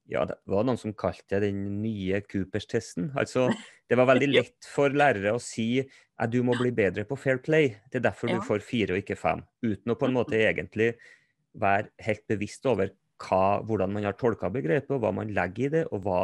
ja, 0.08 0.24
det 0.24 0.38
var 0.48 0.64
noen 0.64 0.80
som 0.80 0.94
kalte 0.96 1.36
det 1.36 1.50
den 1.50 1.82
nye 1.82 2.22
Coopers-testen. 2.24 3.10
Altså, 3.18 3.48
det 3.88 3.98
var 4.00 4.08
veldig 4.08 4.30
lett 4.30 4.68
for 4.68 4.94
lærere 4.94 5.34
å 5.36 5.42
si 5.42 5.82
at 6.18 6.32
du 6.32 6.40
må 6.42 6.56
bli 6.58 6.72
bedre 6.74 7.04
på 7.06 7.18
fair 7.20 7.42
play. 7.44 7.74
Det 7.92 8.00
er 8.00 8.08
derfor 8.08 8.32
ja. 8.32 8.38
du 8.38 8.46
får 8.46 8.64
fire 8.64 8.96
og 8.96 9.02
ikke 9.04 9.18
fem. 9.20 9.44
Uten 9.62 9.92
å 9.92 9.98
på 10.00 10.08
en 10.08 10.16
måte 10.16 10.40
egentlig 10.40 10.94
være 11.58 11.92
helt 12.06 12.24
bevisst 12.30 12.66
over 12.70 12.90
hva, 13.22 13.60
hvordan 13.66 13.92
man 13.94 14.06
har 14.08 14.16
tolka 14.18 14.50
begrepet, 14.54 14.90
og 14.94 15.02
hva 15.04 15.12
man 15.14 15.32
legger 15.34 15.68
i 15.68 15.72
det. 15.76 15.84
og 15.92 16.04
hva 16.06 16.20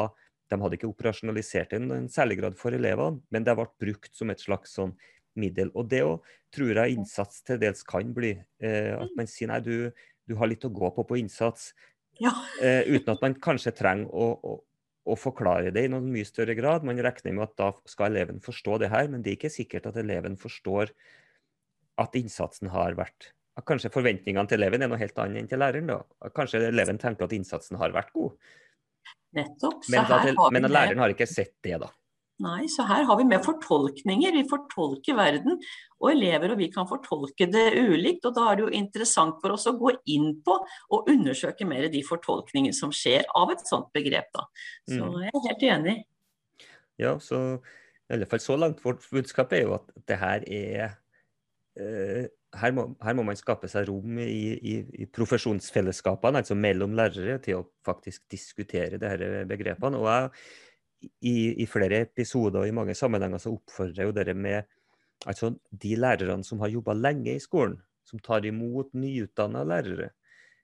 De 0.51 0.61
hadde 0.61 0.79
ikke 0.79 0.91
operasjonalisert 0.91 1.75
det 1.75 1.81
i 1.83 1.99
en 1.99 2.11
særlig 2.13 2.41
grad 2.41 2.59
for 2.61 2.77
elevene, 2.77 3.23
men 3.31 3.47
det 3.47 3.57
ble 3.59 3.69
brukt 3.81 4.17
som 4.17 4.33
et 4.33 4.43
slags 4.43 4.75
sånn 4.79 4.97
middel. 5.41 5.71
Og 5.75 5.89
det 5.91 6.05
òg 6.07 6.35
tror 6.55 6.79
jeg 6.81 6.97
innsats 6.97 7.43
til 7.47 7.59
dels 7.61 7.83
kan 7.87 8.13
bli. 8.15 8.37
Eh, 8.63 8.93
at 8.97 9.13
man 9.19 9.31
sier 9.31 9.51
nei, 9.51 9.61
du, 9.65 9.91
du 10.25 10.37
har 10.39 10.51
litt 10.51 10.65
å 10.65 10.73
gå 10.73 10.91
på 10.95 11.07
på 11.09 11.19
innsats. 11.21 11.73
Ja. 12.23 12.33
eh, 12.63 12.83
uten 12.95 13.15
at 13.15 13.23
man 13.25 13.37
kanskje 13.43 13.75
trenger 13.75 14.11
å, 14.13 14.29
å, 14.39 14.57
å, 15.05 15.17
forklare 15.19 15.73
det 15.75 15.87
i 15.87 15.93
noen 15.93 16.11
mye 16.13 16.27
større 16.29 16.57
grad. 16.59 16.87
Man 16.87 17.01
regner 17.03 17.35
med 17.35 17.49
at 17.49 17.57
da 17.61 17.71
skal 17.91 18.13
eleven 18.13 18.43
forstå 18.45 18.81
det 18.85 18.91
her, 18.93 19.09
men 19.13 19.25
det 19.25 19.33
er 19.33 19.39
ikke 19.41 19.53
sikkert 19.53 19.89
at 19.91 19.99
eleven 20.01 20.39
forstår 20.41 20.93
at 22.03 22.19
innsatsen 22.19 22.73
har 22.75 22.99
vært 22.99 23.33
Kanskje 23.63 23.87
forventningene 23.95 24.51
til 24.51 24.59
eleven 24.59 24.83
er 24.83 24.89
noe 24.91 24.99
helt 24.99 25.19
annet 25.23 25.39
enn 25.39 25.47
til 25.47 25.61
læreren. 25.63 25.87
da. 25.87 26.31
Kanskje 26.35 26.59
eleven 26.73 26.97
tenker 26.99 27.29
at 27.29 27.35
innsatsen 27.37 27.79
har 27.79 27.93
vært 27.95 28.09
god. 28.11 28.33
Nettopp. 29.39 29.85
Men, 29.95 30.09
at, 30.11 30.41
men 30.51 30.67
at 30.67 30.75
læreren 30.75 31.03
har 31.05 31.15
ikke 31.15 31.29
sett 31.31 31.53
det, 31.63 31.77
da. 31.79 31.87
Nei, 32.43 32.65
så 32.67 32.83
her 32.89 33.05
har 33.07 33.19
vi 33.21 33.27
med 33.31 33.45
fortolkninger. 33.45 34.35
Vi 34.35 34.49
fortolker 34.51 35.15
verden, 35.15 35.61
og 36.03 36.09
elever 36.11 36.51
og 36.51 36.59
vi 36.59 36.67
kan 36.73 36.89
fortolke 36.91 37.47
det 37.47 37.69
ulikt. 37.79 38.27
og 38.27 38.35
Da 38.35 38.49
er 38.51 38.59
det 38.59 38.65
jo 38.65 38.73
interessant 38.75 39.39
for 39.43 39.55
oss 39.55 39.69
å 39.71 39.77
gå 39.79 39.93
inn 40.11 40.33
på 40.43 40.57
og 40.59 41.13
undersøke 41.13 41.69
mer 41.69 41.87
de 41.93 42.03
fortolkningene 42.07 42.75
som 42.75 42.91
skjer 42.95 43.29
av 43.39 43.55
et 43.55 43.63
sånt 43.69 43.93
begrep. 43.95 44.33
Da. 44.35 44.49
Så 44.91 44.99
mm. 44.99 45.17
jeg 45.23 45.31
er 45.31 45.47
helt 45.47 45.67
enig. 45.71 45.97
Ja, 46.99 47.15
så 47.23 47.45
i 48.11 48.17
alle 48.17 48.27
fall 48.31 48.43
så 48.43 48.59
langt 48.59 48.83
vårt 48.85 49.07
budskap 49.15 49.55
er 49.55 49.65
jo 49.69 49.79
at 49.79 49.95
det 50.11 50.19
her 50.19 50.45
er 50.51 50.83
eh, 51.79 52.27
her, 52.59 52.75
må, 52.75 52.89
her, 53.03 53.17
må, 53.17 53.25
man 53.27 53.39
skape 53.39 53.71
seg 53.71 53.89
rom 53.89 54.19
i, 54.23 54.27
i, 54.59 54.75
i, 55.03 55.07
profesjonsfellesskapene, 55.11 56.43
altså 56.43 56.59
mellom 56.59 56.95
lærere, 56.99 57.39
til 57.43 57.63
å 57.63 57.67
faktisk 57.87 58.27
diskutere 58.31 59.01
disse 59.01 59.43
begrepene. 59.51 59.99
Og 59.99 60.11
jeg 60.11 60.31
i, 61.05 61.37
i, 61.63 61.67
flere 61.71 62.03
episoder 62.05 62.63
og 62.63 62.69
i 62.69 62.75
mange 62.77 62.97
sammenhenger 62.99 63.43
så 63.43 63.53
oppfordrer 63.55 64.09
jo 64.09 64.15
dere 64.17 64.35
med 64.35 64.63
altså 65.29 65.53
de 65.71 65.95
lærerne 65.97 66.45
som 66.47 66.61
har 66.63 66.73
jobba 66.73 66.95
lenge 66.97 67.35
i 67.35 67.43
skolen, 67.43 67.79
som 68.05 68.21
tar 68.23 68.45
imot 68.49 68.93
nyutdanna 68.99 69.65
lærere, 69.69 70.11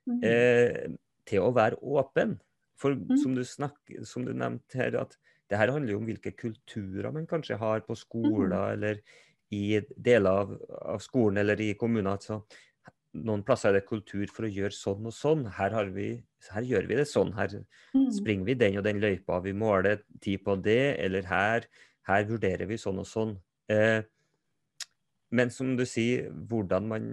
mm. 0.09 0.20
eh, 0.26 0.92
til 1.29 1.46
å 1.46 1.55
være 1.57 1.81
åpen. 1.81 2.37
For 2.81 2.96
mm. 2.96 3.16
som, 3.20 3.35
du 3.37 3.44
snakker, 3.44 4.05
som, 4.09 4.24
du 4.24 4.33
nevnte 4.37 4.81
her, 4.81 4.96
at 5.00 5.16
det 5.50 5.59
her 5.61 5.72
handler 5.72 5.94
jo 5.94 6.00
om 6.00 6.07
hvilke 6.09 6.33
kulturer 6.38 7.11
man 7.12 7.29
kanskje 7.29 7.59
har 7.61 7.83
på 7.87 7.96
skoler 7.98 8.57
mm. 8.57 8.72
eller 8.74 9.03
i 9.50 9.81
deler 9.96 10.44
av, 10.44 10.53
av, 10.94 11.00
skolen 11.03 11.40
eller 11.42 11.61
i 11.61 11.72
kommuner. 11.79 12.12
Altså, 12.14 12.40
noen 13.16 13.42
plasser 13.46 13.70
er 13.70 13.81
det 13.81 13.88
kultur 13.88 14.31
for 14.31 14.46
å 14.46 14.53
gjøre 14.53 14.75
sånn 14.75 15.09
og 15.09 15.14
sånn. 15.14 15.44
Her, 15.57 15.75
vi, 15.94 16.12
her 16.55 16.66
gjør 16.66 16.87
vi 16.90 16.99
det 17.01 17.09
sånn. 17.11 17.33
Her 17.37 17.57
mm. 17.59 18.07
springer 18.20 18.46
vi 18.46 18.57
den 18.61 18.79
og 18.81 18.87
den 18.87 19.03
løypa. 19.03 19.40
Vi 19.44 19.55
måler 19.57 20.05
tid 20.23 20.44
på 20.46 20.57
det. 20.62 20.96
Eller 21.03 21.27
her, 21.31 21.66
her 22.09 22.25
vurderer 22.29 22.70
vi 22.70 22.79
sånn 22.81 23.03
og 23.03 23.09
sånn. 23.11 23.35
Eh, 23.73 24.01
men 25.35 25.53
som 25.55 25.77
du 25.79 25.85
sier, 25.87 26.31
hvordan 26.31 26.88
man, 26.90 27.11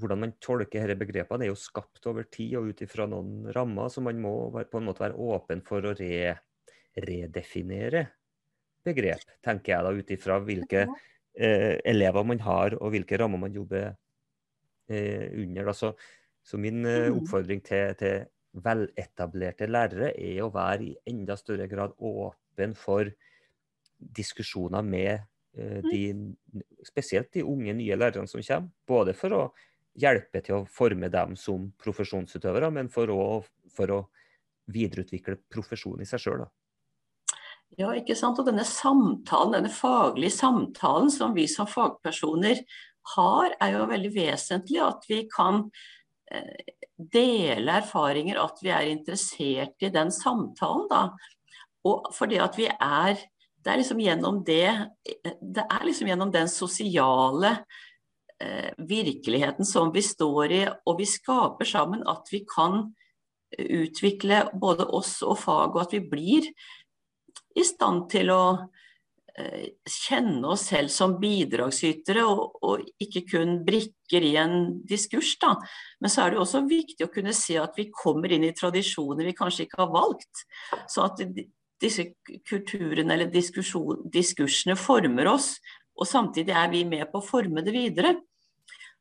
hvordan 0.00 0.24
man 0.24 0.36
tolker 0.44 0.88
disse 0.88 1.00
begrepene, 1.00 1.46
er 1.46 1.52
jo 1.52 1.60
skapt 1.60 2.08
over 2.10 2.28
tid 2.32 2.56
og 2.60 2.72
ut 2.72 2.84
ifra 2.84 3.08
noen 3.08 3.50
rammer. 3.56 3.92
Så 3.92 4.04
man 4.04 4.20
må 4.24 4.34
på 4.56 4.80
en 4.80 4.88
måte 4.88 5.04
være 5.04 5.20
åpen 5.28 5.64
for 5.68 5.84
å 5.84 5.96
re, 6.00 6.36
redefinere 6.96 8.08
begrep, 8.88 9.24
tenker 9.44 9.74
jeg 9.74 9.84
da, 9.84 9.92
ut 9.92 10.12
ifra 10.14 10.38
hvilke 10.40 10.84
eh, 10.86 11.76
elever 11.84 12.24
man 12.24 12.40
har 12.40 12.76
og 12.78 12.94
hvilke 12.94 13.18
rammer 13.20 13.42
man 13.42 13.56
jobber 13.56 13.90
under. 14.88 15.68
Da. 15.68 15.74
Så, 15.74 15.92
så 16.44 16.58
min 16.58 16.84
eh, 16.86 17.08
mm. 17.08 17.20
oppfordring 17.20 17.62
til, 17.66 17.94
til, 18.00 18.26
veletablerte 18.58 19.68
lærere 19.68 20.14
er 20.16 20.38
å 20.42 20.50
være 20.50 20.86
i 20.86 20.94
enda 21.12 21.36
større 21.38 21.68
grad 21.70 21.92
åpen 21.98 22.72
for 22.74 23.10
diskusjoner 23.98 24.82
med 24.82 25.12
eh, 25.12 25.78
mm. 25.84 25.90
de, 25.90 26.62
spesielt 26.88 27.30
de 27.36 27.44
unge, 27.46 27.74
nye 27.76 27.98
lærerne 27.98 28.30
som 28.30 28.42
kommer. 28.42 28.70
Både 28.88 29.14
for 29.14 29.36
å 29.36 29.42
hjelpe 29.98 30.42
til 30.46 30.60
å 30.60 30.66
forme 30.70 31.10
dem 31.12 31.36
som 31.38 31.68
profesjonsutøvere, 31.82 32.70
men 32.74 32.90
for 32.92 33.10
å, 33.12 33.20
for 33.74 33.94
å 33.94 34.00
videreutvikle 34.72 35.38
profesjonen 35.50 36.04
i 36.04 36.08
seg 36.08 36.22
sjøl. 36.22 36.46
Ja, 37.76 37.90
ikke 37.92 38.16
sant. 38.16 38.38
Og 38.40 38.46
denne 38.48 38.64
samtalen, 38.64 39.58
denne 39.58 39.72
faglige 39.72 40.32
samtalen 40.38 41.10
som 41.12 41.34
vi 41.36 41.44
som 41.50 41.68
fagpersoner 41.68 42.62
har, 43.14 43.54
er 43.60 43.74
jo 43.76 43.86
veldig 43.90 44.12
vesentlig. 44.14 44.80
At 44.84 45.08
vi 45.08 45.22
kan 45.32 45.64
eh, 46.30 46.74
dele 46.98 47.78
erfaringer, 47.80 48.40
at 48.42 48.62
vi 48.62 48.72
er 48.74 48.92
interessert 48.92 49.86
i 49.86 49.92
den 49.94 50.12
samtalen. 50.14 50.86
da. 50.90 51.02
Og 51.88 52.10
fordi 52.14 52.40
at 52.42 52.58
vi 52.58 52.68
er 52.68 53.18
Det 53.58 53.72
er 53.72 53.80
liksom 53.80 53.98
gjennom 54.00 54.44
det 54.46 54.70
Det 55.42 55.64
er 55.66 55.84
liksom 55.84 56.08
gjennom 56.08 56.30
den 56.32 56.48
sosiale 56.48 57.64
eh, 58.40 58.70
virkeligheten 58.78 59.66
som 59.66 59.90
vi 59.92 60.02
står 60.02 60.52
i, 60.52 60.62
og 60.86 60.98
vi 60.98 61.04
skaper 61.04 61.66
sammen, 61.66 62.04
at 62.06 62.22
vi 62.30 62.44
kan 62.46 62.94
utvikle 63.58 64.44
både 64.54 64.86
oss 64.86 65.22
og 65.22 65.38
fag, 65.38 65.74
og 65.74 65.82
at 65.82 65.92
vi 65.96 66.00
blir 66.00 66.46
i 67.58 67.64
stand 67.64 68.06
til 68.12 68.30
å 68.30 68.42
eh, 68.54 68.87
kjenne 69.88 70.52
oss 70.52 70.66
selv 70.70 70.90
som 70.92 71.16
bidragsytere, 71.20 72.24
og, 72.26 72.58
og, 72.64 72.84
ikke 73.02 73.24
kun 73.30 73.58
brikker 73.66 74.24
i 74.24 74.34
en 74.40 74.58
diskurs. 74.88 75.34
Da. 75.40 75.54
Men 76.02 76.12
så 76.12 76.24
er 76.24 76.34
det 76.34 76.42
også 76.42 76.64
viktig 76.68 77.06
å 77.06 77.12
kunne 77.12 77.34
se 77.36 77.58
at 77.60 77.78
vi 77.78 77.88
kommer 77.94 78.32
inn 78.34 78.46
i 78.48 78.54
tradisjoner 78.56 79.28
vi 79.28 79.36
kanskje 79.38 79.66
ikke 79.66 79.82
har 79.84 79.92
valgt. 79.94 80.44
Så 80.90 81.06
at 81.06 81.22
disse 81.78 82.08
kulturene 82.48 83.14
eller 83.14 83.30
diskursene 83.30 84.78
former 84.78 85.30
oss, 85.34 85.54
og 85.98 86.06
samtidig 86.06 86.54
er 86.54 86.70
vi 86.72 86.84
med 86.86 87.08
på 87.10 87.20
å 87.20 87.28
forme 87.28 87.62
det 87.66 87.74
videre. 87.74 88.16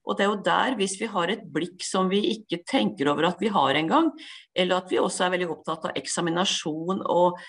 Og 0.07 0.15
det 0.15 0.23
er 0.23 0.29
jo 0.31 0.43
der, 0.45 0.75
hvis 0.79 0.95
vi 1.01 1.09
har 1.11 1.31
et 1.31 1.43
blikk 1.51 1.83
som 1.83 2.07
vi 2.07 2.21
ikke 2.31 2.61
tenker 2.67 3.09
over 3.11 3.27
at 3.27 3.41
vi 3.43 3.51
har 3.51 3.75
engang, 3.75 4.13
eller 4.55 4.79
at 4.79 4.91
vi 4.91 5.01
også 5.01 5.25
er 5.25 5.33
veldig 5.35 5.49
opptatt 5.57 5.89
av 5.89 5.99
eksaminasjon 5.99 7.03
og 7.03 7.41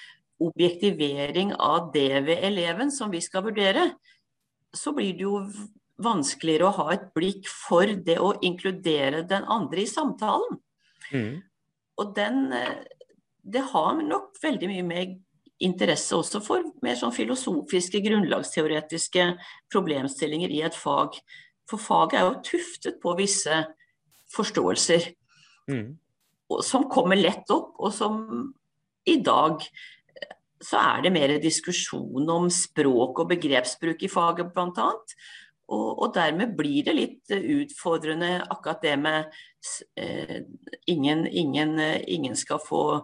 objektivering 0.43 1.53
av 1.55 1.91
det 1.95 2.23
ved 2.27 2.45
eleven 2.47 2.93
som 2.95 3.11
vi 3.11 3.21
skal 3.25 3.45
vurdere, 3.49 3.91
så 4.75 4.93
blir 4.95 5.17
det 5.17 5.27
jo 5.27 5.41
vanskeligere 6.03 6.69
å 6.69 6.77
ha 6.77 6.93
et 6.95 7.09
blikk 7.17 7.49
for 7.51 7.91
det 8.07 8.19
å 8.23 8.35
inkludere 8.47 9.25
den 9.27 9.47
andre 9.51 9.83
i 9.83 9.91
samtalen. 9.91 10.61
Mm. 11.11 11.41
Og 11.99 12.15
den, 12.15 12.53
eh, 12.53 12.85
det 13.43 13.65
har 13.73 14.03
nok 14.03 14.39
veldig 14.43 14.69
mye 14.69 14.87
med 14.87 15.17
interesse 15.61 16.15
også 16.15 16.41
for 16.45 16.63
mer 16.83 16.95
sånn 16.95 17.15
filosofiske, 17.15 18.01
grunnlagsteoretiske 18.05 19.33
problemstillinger 19.73 20.53
i 20.55 20.63
et 20.63 20.77
fag. 20.79 21.19
For 21.69 21.83
faget 21.83 22.21
er 22.21 22.29
jo 22.29 22.43
tuftet 22.47 23.01
på 23.03 23.17
visse 23.19 23.65
forståelser 24.35 25.09
mm. 25.71 25.99
som 26.63 26.87
kommer 26.91 27.19
lett 27.19 27.51
opp, 27.51 27.75
og 27.79 27.93
som 27.93 28.55
i 29.09 29.19
dag 29.25 29.65
så 30.65 30.81
er 30.81 31.03
det 31.05 31.15
mer 31.15 31.37
diskusjon 31.43 32.31
om 32.31 32.49
språk 32.51 33.23
og 33.23 33.31
begrepsbruk 33.35 34.03
i 34.03 34.11
faget, 34.11 34.51
bl.a. 34.55 34.89
Og, 35.69 35.89
og 36.01 36.15
dermed 36.17 36.55
blir 36.57 36.87
det 36.87 36.95
litt 36.97 37.33
utfordrende 37.37 38.39
akkurat 38.49 38.81
det 38.87 38.95
med 39.03 39.27
eh, 40.01 40.39
ingen, 40.89 41.27
ingen, 41.27 41.75
ingen, 42.09 42.37
skal 42.41 42.63
få 42.65 43.03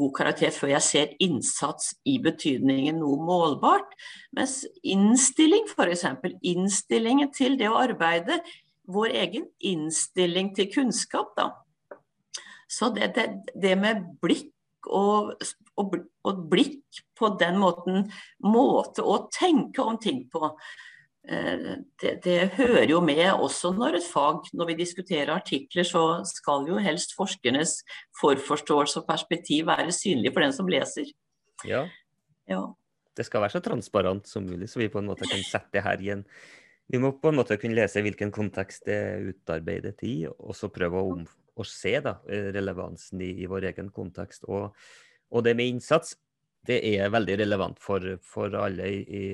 god 0.00 0.14
karakter 0.16 0.54
før 0.54 0.72
jeg 0.72 0.86
ser 0.86 1.12
innsats 1.20 1.92
i 2.08 2.16
betydningen 2.24 3.02
noe 3.02 3.20
målbart. 3.20 3.92
Mens 4.36 4.62
innstilling, 4.80 5.68
f.eks. 5.68 6.06
Innstillingen 6.40 7.34
til 7.36 7.60
det 7.60 7.68
å 7.68 7.82
arbeide. 7.84 8.40
Vår 8.88 9.12
egen 9.12 9.50
innstilling 9.60 10.54
til 10.56 10.72
kunnskap, 10.72 11.36
da. 11.36 11.50
Så 12.66 12.88
det, 12.96 13.12
det, 13.14 13.28
det 13.54 13.76
med 13.78 14.06
blikk 14.24 14.55
og, 14.86 15.32
og, 15.80 15.96
og, 16.26 16.42
blikk 16.50 17.00
på 17.18 17.32
den 17.40 17.58
måten, 17.62 18.06
måte 18.44 19.04
å 19.04 19.24
tenke 19.32 19.84
om 19.84 19.98
ting 20.02 20.24
på. 20.32 20.50
Eh, 21.28 21.76
det, 22.02 22.12
det, 22.24 22.38
hører 22.54 22.86
jo 22.90 23.00
med 23.04 23.24
også 23.32 23.72
når 23.74 23.98
et 23.98 24.08
fag, 24.08 24.50
når 24.54 24.72
vi 24.72 24.80
diskuterer 24.82 25.34
artikler, 25.34 25.86
så 25.86 26.22
skal 26.28 26.68
jo 26.70 26.80
helst 26.82 27.16
forskernes 27.18 27.80
forforståelse 28.20 29.02
og 29.02 29.08
perspektiv 29.08 29.66
være 29.70 29.94
synlig 29.94 30.34
for 30.34 30.46
den 30.46 30.54
som 30.54 30.70
leser. 30.70 31.10
Ja. 31.66 31.86
ja. 32.50 32.62
Det 33.16 33.24
skal 33.26 33.42
være 33.42 33.56
så 33.56 33.64
transparent 33.64 34.28
som 34.28 34.46
mulig, 34.46 34.68
så 34.70 34.82
vi 34.82 34.92
på 34.92 35.00
en 35.00 35.08
måte 35.08 35.28
kan 35.28 35.42
sette 35.42 35.72
det 35.78 35.86
her 35.86 36.02
i 36.04 36.14
en 36.18 36.24
Vi 36.86 37.00
må 37.02 37.10
på 37.18 37.32
en 37.32 37.38
måte 37.40 37.56
kunne 37.58 37.74
lese 37.74 37.98
hvilken 37.98 38.30
kontekst 38.30 38.84
det 38.86 38.94
er 38.94 39.24
utarbeidet 39.32 40.04
i, 40.06 40.20
og 40.28 40.54
så 40.54 40.68
prøve 40.70 41.00
å, 41.00 41.16
om, 41.16 41.24
å 41.56 41.64
se 41.64 41.94
da, 42.04 42.18
relevansen 42.54 43.22
i, 43.24 43.32
i, 43.42 43.48
vår 43.48 43.70
egen 43.72 43.88
kontekst. 43.94 44.44
Og, 44.52 44.76
og 45.32 45.44
det 45.46 45.56
med 45.56 45.76
innsats 45.76 46.14
det 46.66 46.80
er 46.96 47.12
veldig 47.14 47.38
relevant 47.42 47.80
for, 47.82 48.02
for 48.26 48.54
alle 48.58 48.88
i, 48.90 49.24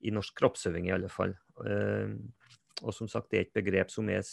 i, 0.00 0.12
norsk 0.14 0.36
kroppsøving, 0.38 0.88
i 0.88 0.94
alle 0.96 1.10
fall. 1.12 1.34
Uh, 1.60 2.16
og 2.82 2.94
som 2.96 3.10
sagt, 3.10 3.30
det 3.30 3.38
er 3.38 3.46
et 3.46 3.58
begrep 3.58 3.92
som 3.92 4.08
er 4.12 4.24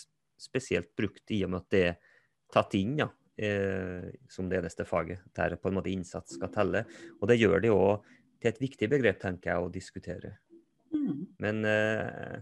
spesielt 0.41 0.93
brukt 0.97 1.33
i 1.35 1.43
og 1.45 1.51
med 1.53 1.61
at 1.61 1.73
det 1.75 1.83
er 1.91 1.97
tatt 2.51 2.75
inn 2.79 2.97
ja, 3.03 3.09
uh, 3.11 4.07
som 4.31 4.49
det 4.51 4.61
eneste 4.61 4.87
faget, 4.87 5.25
der 5.35 5.57
på 5.59 5.71
en 5.71 5.79
måte 5.79 5.91
innsats 5.91 6.37
skal 6.39 6.53
telle. 6.53 6.85
Og 7.19 7.27
det 7.31 7.39
gjør 7.41 7.65
det 7.65 7.73
òg 7.75 8.07
til 8.41 8.53
et 8.53 8.63
viktig 8.63 8.89
begrep, 8.91 9.19
tenker 9.21 9.53
jeg, 9.53 9.65
å 9.67 9.73
diskutere. 9.73 10.35
Mm. 10.95 11.27
Men 11.43 11.61
uh, 11.67 12.39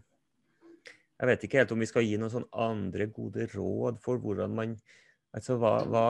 jeg 1.20 1.28
vet 1.28 1.44
ikke 1.46 1.60
helt 1.60 1.74
om 1.76 1.84
vi 1.84 1.90
skal 1.90 2.06
gi 2.08 2.18
noen 2.20 2.32
sånn 2.32 2.48
andre 2.56 3.10
gode 3.12 3.50
råd 3.54 4.02
for 4.04 4.22
hvordan 4.24 4.56
man 4.56 4.80
Altså 5.30 5.60
hva, 5.62 5.76
hva 5.86 6.06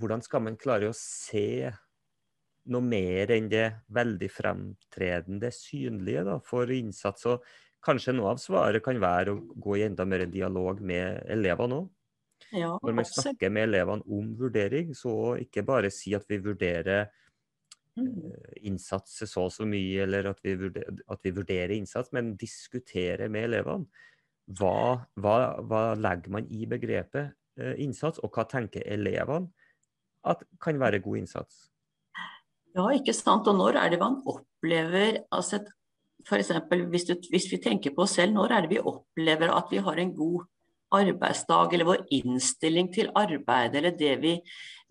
Hvordan 0.00 0.22
skal 0.24 0.40
man 0.46 0.54
klare 0.56 0.88
å 0.88 0.96
se 0.96 1.68
noe 2.72 2.86
mer 2.86 3.32
enn 3.34 3.48
det 3.50 3.64
veldig 3.94 4.28
fremtredende, 4.30 5.50
synlige 5.54 6.22
da, 6.28 6.36
for 6.46 6.70
innsats. 6.72 7.26
Og 7.30 7.42
kanskje 7.82 8.14
noe 8.16 8.34
av 8.34 8.42
svaret 8.42 8.84
kan 8.84 9.00
være 9.02 9.34
å 9.34 9.40
gå 9.64 9.78
i 9.80 9.86
enda 9.88 10.06
mer 10.08 10.26
dialog 10.30 10.82
med 10.84 11.22
elevene 11.32 11.82
òg. 11.82 11.90
Ja, 12.52 12.74
Når 12.82 12.96
man 12.98 13.08
snakker 13.08 13.52
med 13.54 13.68
elevene 13.70 14.04
om 14.12 14.32
vurdering, 14.36 14.92
så 14.98 15.34
ikke 15.40 15.64
bare 15.66 15.90
si 15.94 16.12
at 16.14 16.26
vi 16.28 16.40
vurderer 16.42 17.08
mm. 17.98 18.08
uh, 18.28 18.54
innsats 18.68 19.22
så 19.24 19.46
og 19.46 19.52
så 19.54 19.66
mye, 19.68 20.04
eller 20.06 20.30
at 20.32 20.40
vi, 20.44 20.56
vurderer, 20.60 21.02
at 21.12 21.26
vi, 21.26 21.34
vurderer, 21.36 21.74
innsats, 21.76 22.12
men 22.16 22.34
diskutere 22.40 23.28
med 23.32 23.50
elevene. 23.50 24.08
Hva, 24.58 24.98
hva, 25.22 25.36
hva 25.64 25.82
legger 25.94 26.32
man 26.34 26.48
i 26.50 26.66
begrepet 26.68 27.34
uh, 27.60 27.74
innsats, 27.80 28.22
og 28.22 28.32
hva 28.34 28.46
tenker 28.50 28.86
elevene 28.86 29.52
at 30.28 30.42
kan 30.62 30.78
være 30.78 31.02
god 31.02 31.22
innsats? 31.22 31.68
Ja, 32.72 32.86
ikke 32.94 33.14
sant. 33.16 33.48
Og 33.50 33.58
når 33.58 33.78
er 33.80 33.92
det 33.92 34.00
man 34.00 34.20
opplever 34.28 35.22
altså 35.34 35.62
F.eks. 36.22 36.52
Hvis, 36.92 37.08
hvis 37.32 37.48
vi 37.50 37.58
tenker 37.62 37.94
på 37.94 38.04
oss 38.04 38.16
selv, 38.18 38.34
når 38.36 38.54
er 38.54 38.64
det 38.64 38.76
vi 38.76 38.78
opplever 38.78 39.50
at 39.50 39.70
vi 39.72 39.80
har 39.82 39.98
en 39.98 40.12
god 40.14 40.44
arbeidsdag, 40.94 41.74
eller 41.74 41.88
vår 41.88 42.04
innstilling 42.14 42.92
til 42.94 43.10
arbeid, 43.18 43.76
eller 43.78 43.96
det 43.96 44.14
vi 44.22 44.36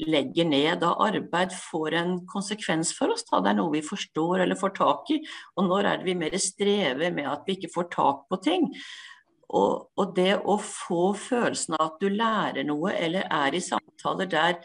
legger 0.02 0.48
ned 0.50 0.84
av 0.86 1.02
arbeid, 1.06 1.54
får 1.54 1.98
en 2.00 2.14
konsekvens 2.30 2.94
for 2.98 3.14
oss. 3.14 3.26
Da. 3.30 3.42
Det 3.42 3.54
er 3.54 3.60
noe 3.60 3.74
vi 3.76 3.84
forstår 3.86 4.44
eller 4.46 4.60
får 4.60 4.76
tak 4.78 5.14
i. 5.14 5.22
Og 5.58 5.68
når 5.70 5.90
er 5.90 6.02
det 6.02 6.10
vi 6.10 6.18
mer 6.18 6.38
strever 6.42 7.14
med 7.14 7.30
at 7.30 7.48
vi 7.48 7.58
ikke 7.58 7.74
får 7.76 7.90
tak 7.94 8.28
på 8.32 8.40
ting. 8.44 8.70
Og, 9.52 9.90
og 10.00 10.14
det 10.16 10.38
å 10.48 10.56
få 10.64 11.12
følelsen 11.20 11.76
av 11.78 11.90
at 11.90 12.04
du 12.04 12.08
lærer 12.10 12.66
noe, 12.68 12.94
eller 12.96 13.28
er 13.28 13.58
i 13.58 13.64
samtaler 13.64 14.30
der, 14.32 14.62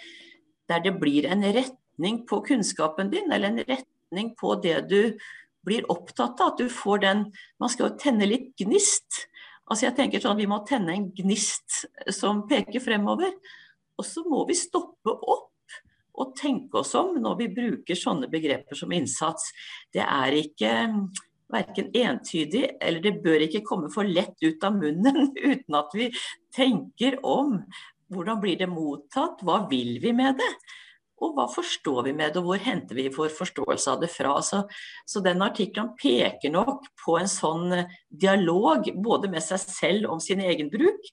der 0.71 0.85
det 0.85 0.95
blir 1.01 1.27
en 1.31 1.43
retning 1.43 2.23
på 2.29 2.41
kunnskapen 2.47 3.11
din, 3.13 3.33
eller 3.33 3.51
en 3.51 3.65
retning 3.67 4.33
på 4.39 4.55
det 4.63 4.79
du 4.91 5.01
blir 5.67 5.87
opptatt 5.91 6.39
av. 6.41 6.55
At 6.55 6.63
du 6.63 6.71
får 6.71 7.03
den 7.03 7.25
Man 7.61 7.73
skal 7.73 7.91
jo 7.91 7.99
tenne 8.01 8.31
litt 8.31 8.53
gnist. 8.61 9.27
Altså 9.67 9.89
jeg 9.89 9.97
tenker 9.99 10.23
sånn, 10.23 10.39
Vi 10.39 10.49
må 10.51 10.61
tenne 10.67 10.95
en 10.95 11.11
gnist 11.15 11.87
som 12.15 12.45
peker 12.49 12.83
fremover. 12.83 13.35
Og 13.97 14.05
så 14.07 14.23
må 14.29 14.45
vi 14.49 14.57
stoppe 14.59 15.11
opp 15.11 15.53
og 16.17 16.33
tenke 16.39 16.81
oss 16.81 16.95
om 16.97 17.17
når 17.21 17.39
vi 17.41 17.53
bruker 17.53 17.99
sånne 17.99 18.29
begreper 18.33 18.79
som 18.79 18.93
innsats. 18.93 19.51
Det 19.93 20.05
er 20.05 20.37
ikke 20.39 20.73
verken 21.53 21.91
entydig, 21.95 22.65
eller 22.81 23.03
det 23.05 23.19
bør 23.23 23.45
ikke 23.47 23.65
komme 23.67 23.91
for 23.93 24.09
lett 24.09 24.41
ut 24.43 24.65
av 24.67 24.79
munnen 24.79 25.31
uten 25.51 25.79
at 25.79 25.95
vi 25.95 26.09
tenker 26.55 27.21
om 27.27 27.61
hvordan 28.13 28.41
blir 28.43 28.59
det 28.61 28.71
mottatt, 28.71 29.43
hva 29.43 29.65
vil 29.71 29.97
vi 30.03 30.13
med 30.15 30.39
det? 30.39 30.51
Og 31.17 31.33
hva 31.37 31.47
forstår 31.49 32.03
vi 32.09 32.13
med 32.17 32.35
det, 32.35 32.43
og 32.43 32.51
hvor 32.51 32.61
henter 32.61 32.99
vi 32.99 33.09
vår 33.13 33.33
forståelse 33.33 33.95
av 33.95 34.03
det 34.03 34.11
fra. 34.13 34.35
Så, 34.45 34.63
så 35.09 35.23
den 35.25 35.45
artikkelen 35.45 35.95
peker 35.97 36.53
nok 36.53 36.91
på 37.01 37.17
en 37.21 37.31
sånn 37.31 37.73
eh, 37.73 37.97
dialog 38.09 38.91
både 39.03 39.33
med 39.33 39.45
seg 39.45 39.63
selv 39.65 40.13
om 40.13 40.21
sin 40.23 40.45
egen 40.45 40.71
bruk, 40.73 41.11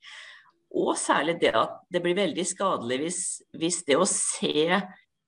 og 0.73 0.95
særlig 0.97 1.37
det 1.43 1.53
at 1.55 1.81
det 1.93 2.01
blir 2.01 2.17
veldig 2.17 2.43
skadelig 2.49 2.99
hvis, 3.03 3.23
hvis 3.61 3.83
det 3.85 3.97
å 3.99 4.09
se 4.09 4.79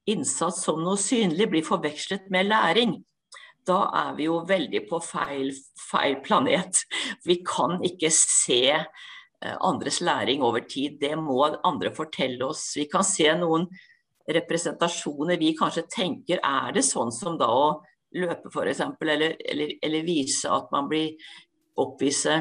innsats 0.10 0.64
som 0.66 0.82
noe 0.82 0.98
synlig 1.02 1.48
blir 1.52 1.66
forvekslet 1.66 2.32
med 2.34 2.50
læring. 2.50 2.98
Da 3.66 3.80
er 3.98 4.14
vi 4.18 4.28
jo 4.28 4.42
veldig 4.46 4.84
på 4.90 5.00
feil, 5.02 5.54
feil 5.82 6.20
planet. 6.26 6.84
Vi 7.26 7.40
kan 7.46 7.80
ikke 7.86 8.12
se 8.14 8.62
eh, 8.76 9.56
andres 9.56 10.02
læring 10.06 10.44
over 10.46 10.66
tid. 10.66 11.00
Det 11.02 11.16
må 11.18 11.40
andre 11.66 11.94
fortelle 11.96 12.52
oss. 12.52 12.74
Vi 12.78 12.90
kan 12.92 13.06
se 13.06 13.32
noen 13.40 13.70
representasjoner 14.26 15.38
vi 15.38 15.54
kanskje 15.58 15.86
tenker 15.92 16.42
er 16.42 16.74
det 16.76 16.86
sånn 16.86 17.12
som 17.14 17.38
da 17.38 17.50
å 17.52 17.68
løpe 18.16 18.50
f.eks., 18.50 18.82
eller, 19.02 19.36
eller, 19.40 19.76
eller 19.82 20.08
vise 20.08 20.50
at 20.52 20.72
man 20.74 20.90
blir 20.90 21.14
oppvise 21.82 22.40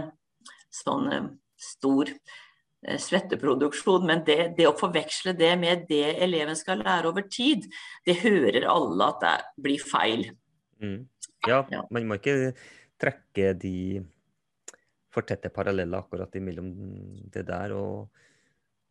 sånn 0.74 1.10
eh, 1.12 1.28
stor 1.60 2.10
eh, 2.10 2.98
svetteproduksjon. 3.00 4.06
Men 4.08 4.24
det, 4.26 4.54
det, 4.58 4.68
å 4.70 4.76
forveksle 4.78 5.34
det 5.38 5.52
med 5.60 5.86
det 5.90 6.16
eleven 6.24 6.56
skal 6.58 6.82
lære 6.84 7.10
over 7.10 7.28
tid, 7.28 7.68
det 8.06 8.20
hører 8.22 8.68
alle 8.70 9.10
at 9.10 9.22
det 9.24 9.36
blir 9.66 9.84
feil. 9.92 10.28
Mm. 10.82 11.04
Ja, 11.44 11.60
ja, 11.68 11.84
man 11.92 12.08
må 12.08 12.16
ikke 12.16 12.54
trekke 13.00 13.52
de 13.60 13.76
for 15.12 15.26
tette 15.28 15.50
paralleller 15.54 16.00
akkurat 16.00 16.32
imellom 16.38 16.70
det 17.30 17.44
der. 17.46 17.74
Og, 17.76 18.22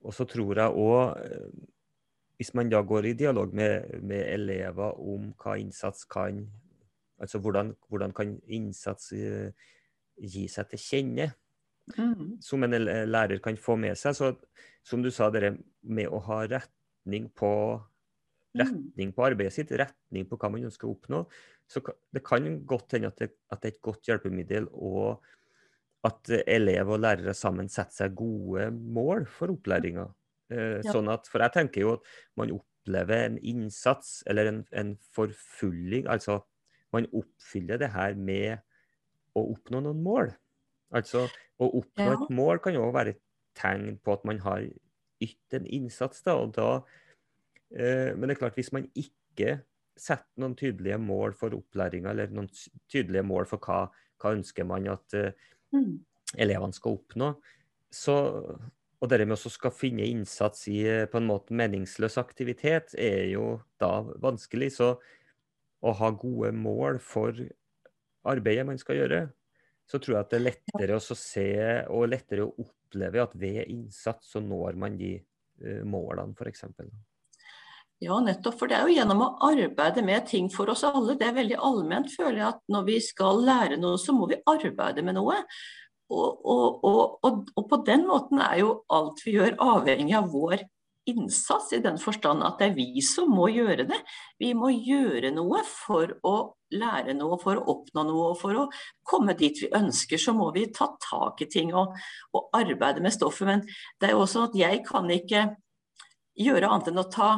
og 0.04 0.16
så 0.16 0.28
tror 0.30 0.62
jeg 0.62 0.84
òg 0.84 1.64
hvis 2.44 2.52
man 2.60 2.68
da 2.68 2.82
går 2.84 3.08
i 3.08 3.16
dialog 3.16 3.54
med, 3.56 4.02
med, 4.04 4.26
elever 4.34 5.00
om 5.00 5.32
hva 5.40 5.56
innsats 5.62 6.04
kan 6.12 6.44
Altså 7.24 7.40
hvordan, 7.40 7.70
hvordan 7.88 8.12
kan 8.12 8.34
innsats 8.52 9.14
uh, 9.16 9.48
gi 10.18 10.42
seg 10.52 10.66
til 10.68 10.82
kjenne? 10.82 11.28
Mm. 11.96 12.42
Som 12.44 12.66
en 12.66 12.76
lærer 12.76 13.40
kan 13.40 13.56
få 13.56 13.78
med 13.80 13.96
seg. 13.96 14.18
Så 14.18 14.32
som 14.84 15.00
du 15.00 15.08
sa, 15.14 15.30
det 15.32 15.54
med 15.88 16.10
å 16.12 16.20
ha 16.26 16.42
retning 16.52 17.30
på, 17.32 17.52
mm. 17.78 18.60
retning 18.60 19.14
på 19.16 19.24
arbeidet 19.24 19.56
sitt, 19.56 19.72
retning 19.72 20.28
på 20.28 20.36
hva 20.42 20.50
man 20.52 20.66
ønsker 20.68 20.90
å 20.90 20.98
oppnå, 20.98 21.22
så 21.70 21.80
det 22.12 22.26
kan 22.28 22.50
godt 22.68 22.98
hende 22.98 23.14
at 23.14 23.24
det, 23.24 23.30
at 23.54 23.62
det 23.62 23.72
er 23.72 23.78
et 23.78 23.86
godt 23.88 24.10
hjelpemiddel. 24.10 24.68
og 24.74 25.24
at 26.04 26.34
elev 26.44 26.90
og 26.92 27.00
lærere 27.00 27.34
sammen 27.38 27.70
setter 27.72 28.04
seg 28.04 28.18
gode 28.20 28.68
mål 28.74 29.24
for 29.32 29.54
opplæringa. 29.54 30.10
Eh, 30.54 30.78
ja. 30.80 30.94
Sånn 30.94 31.10
at, 31.12 31.28
for 31.32 31.44
jeg 31.44 31.56
tenker 31.56 31.86
jo 31.86 31.96
at 31.98 32.14
man 32.40 32.54
opplever 32.56 33.28
en 33.28 33.40
innsats 33.40 34.22
eller 34.30 34.52
en, 34.52 34.62
en 34.78 34.96
forfulling. 35.16 36.08
Altså 36.12 36.42
man 36.94 37.10
oppfyller 37.16 37.82
det 37.82 37.90
her 37.96 38.16
med 38.16 38.62
å 39.34 39.48
oppnå 39.56 39.82
noen 39.82 40.02
mål. 40.06 40.34
Altså 40.94 41.26
å 41.62 41.70
oppnå 41.80 42.10
ja. 42.12 42.18
et 42.18 42.34
mål 42.34 42.62
kan 42.64 42.78
jo 42.78 42.86
være 42.94 43.16
et 43.16 43.24
tegn 43.58 43.98
på 44.04 44.14
at 44.14 44.26
man 44.30 44.42
har 44.46 44.66
ytt 45.24 45.58
en 45.58 45.66
innsats. 45.66 46.22
da, 46.26 46.38
og 46.38 46.54
da 46.58 46.70
eh, 47.74 48.14
Men 48.16 48.28
det 48.28 48.36
er 48.36 48.42
klart, 48.44 48.58
hvis 48.60 48.74
man 48.76 48.90
ikke 48.94 49.60
setter 49.98 50.42
noen 50.42 50.56
tydelige 50.58 50.98
mål 51.02 51.36
for 51.38 51.54
opplæringa, 51.58 52.14
eller 52.14 52.34
noen 52.34 52.50
tydelige 52.90 53.26
mål 53.26 53.50
for 53.50 53.62
hva, 53.62 53.86
hva 54.22 54.34
ønsker 54.38 54.66
man 54.70 54.90
at 54.90 55.18
eh, 55.18 55.34
mm. 55.74 55.94
elevene 56.46 56.78
skal 56.78 56.98
oppnå, 56.98 57.34
så 57.94 58.16
og 59.04 59.10
det 59.12 59.26
med 59.28 59.36
å 59.36 59.52
skal 59.52 59.74
finne 59.76 60.06
innsats 60.08 60.70
i 60.72 60.80
eh, 60.88 61.06
på 61.12 61.20
en 61.20 61.28
måte 61.28 61.56
meningsløs 61.60 62.16
aktivitet, 62.22 62.94
er 62.96 63.34
jo 63.34 63.58
da 63.82 63.98
vanskelig. 64.24 64.72
Så 64.78 64.94
å 65.84 65.96
ha 66.00 66.12
gode 66.16 66.54
mål 66.56 67.02
for 67.04 67.36
arbeidet 68.32 68.64
man 68.70 68.80
skal 68.80 69.02
gjøre, 69.02 69.26
så 69.84 70.00
tror 70.00 70.16
jeg 70.16 70.24
at 70.24 70.32
det 70.32 70.40
er 70.40 70.46
lettere 70.46 70.96
å 70.96 71.18
se 71.20 71.50
og 71.92 72.08
lettere 72.14 72.46
å 72.46 72.54
oppleve 72.64 73.26
at 73.26 73.34
ved 73.36 73.66
innsats 73.68 74.32
så 74.32 74.40
når 74.40 74.80
man 74.80 74.96
de 74.96 75.18
uh, 75.20 75.82
målene, 75.84 76.32
f.eks. 76.40 76.64
Ja, 78.04 78.16
nettopp. 78.24 78.56
For 78.62 78.72
det 78.72 78.78
er 78.78 78.88
jo 78.88 78.96
gjennom 78.96 79.26
å 79.26 79.32
arbeide 79.50 80.04
med 80.08 80.26
ting 80.32 80.48
for 80.52 80.72
oss 80.72 80.86
alle. 80.88 81.18
Det 81.20 81.28
er 81.28 81.36
veldig 81.36 81.60
allment, 81.60 82.12
føler 82.16 82.40
jeg, 82.40 82.50
at 82.56 82.64
når 82.72 82.88
vi 82.88 82.98
skal 83.04 83.44
lære 83.44 83.80
noe, 83.80 84.00
så 84.00 84.16
må 84.16 84.32
vi 84.32 84.40
arbeide 84.48 85.04
med 85.04 85.20
noe. 85.20 85.42
Og, 86.12 86.46
og, 86.46 86.84
og, 86.84 87.50
og, 87.56 87.66
på 87.70 87.80
den 87.88 88.06
måten 88.10 88.42
er 88.44 88.60
jo 88.60 88.74
alt 88.92 89.22
vi 89.26 89.38
gjør 89.38 89.56
avhengig 89.64 90.16
av 90.18 90.30
vår 90.34 90.66
innsats, 91.10 91.74
i 91.74 91.82
den 91.84 91.98
forstand 92.00 92.44
at 92.48 92.60
det 92.60 92.70
er 92.70 92.76
vi 92.78 93.02
som 93.04 93.32
må 93.34 93.50
gjøre 93.52 93.86
det. 93.90 94.00
Vi 94.40 94.54
må 94.56 94.72
gjøre 94.72 95.34
noe 95.36 95.64
for 95.68 96.14
å 96.28 96.36
lære 96.74 97.16
noe, 97.18 97.38
for 97.42 97.60
å 97.60 97.66
oppnå 97.76 98.06
noe. 98.08 98.30
For 98.40 98.62
å 98.62 98.68
komme 99.08 99.36
dit 99.40 99.64
vi 99.66 99.72
ønsker, 99.76 100.22
så 100.22 100.36
må 100.38 100.50
vi 100.56 100.70
ta 100.76 100.92
tak 101.04 101.44
i 101.44 101.50
ting 101.52 101.74
og, 101.76 101.98
arbeide 102.56 103.04
med 103.04 103.16
stoffet. 103.16 103.50
Men 103.50 103.66
det 104.00 104.10
er 104.10 104.16
jo 104.16 104.24
også 104.24 104.48
at 104.48 104.58
jeg 104.58 104.84
kan 104.88 105.10
ikke 105.12 105.48
gjøre 106.40 106.72
annet 106.72 106.90
enn 106.92 107.04
å 107.04 107.10
ta, 107.12 107.32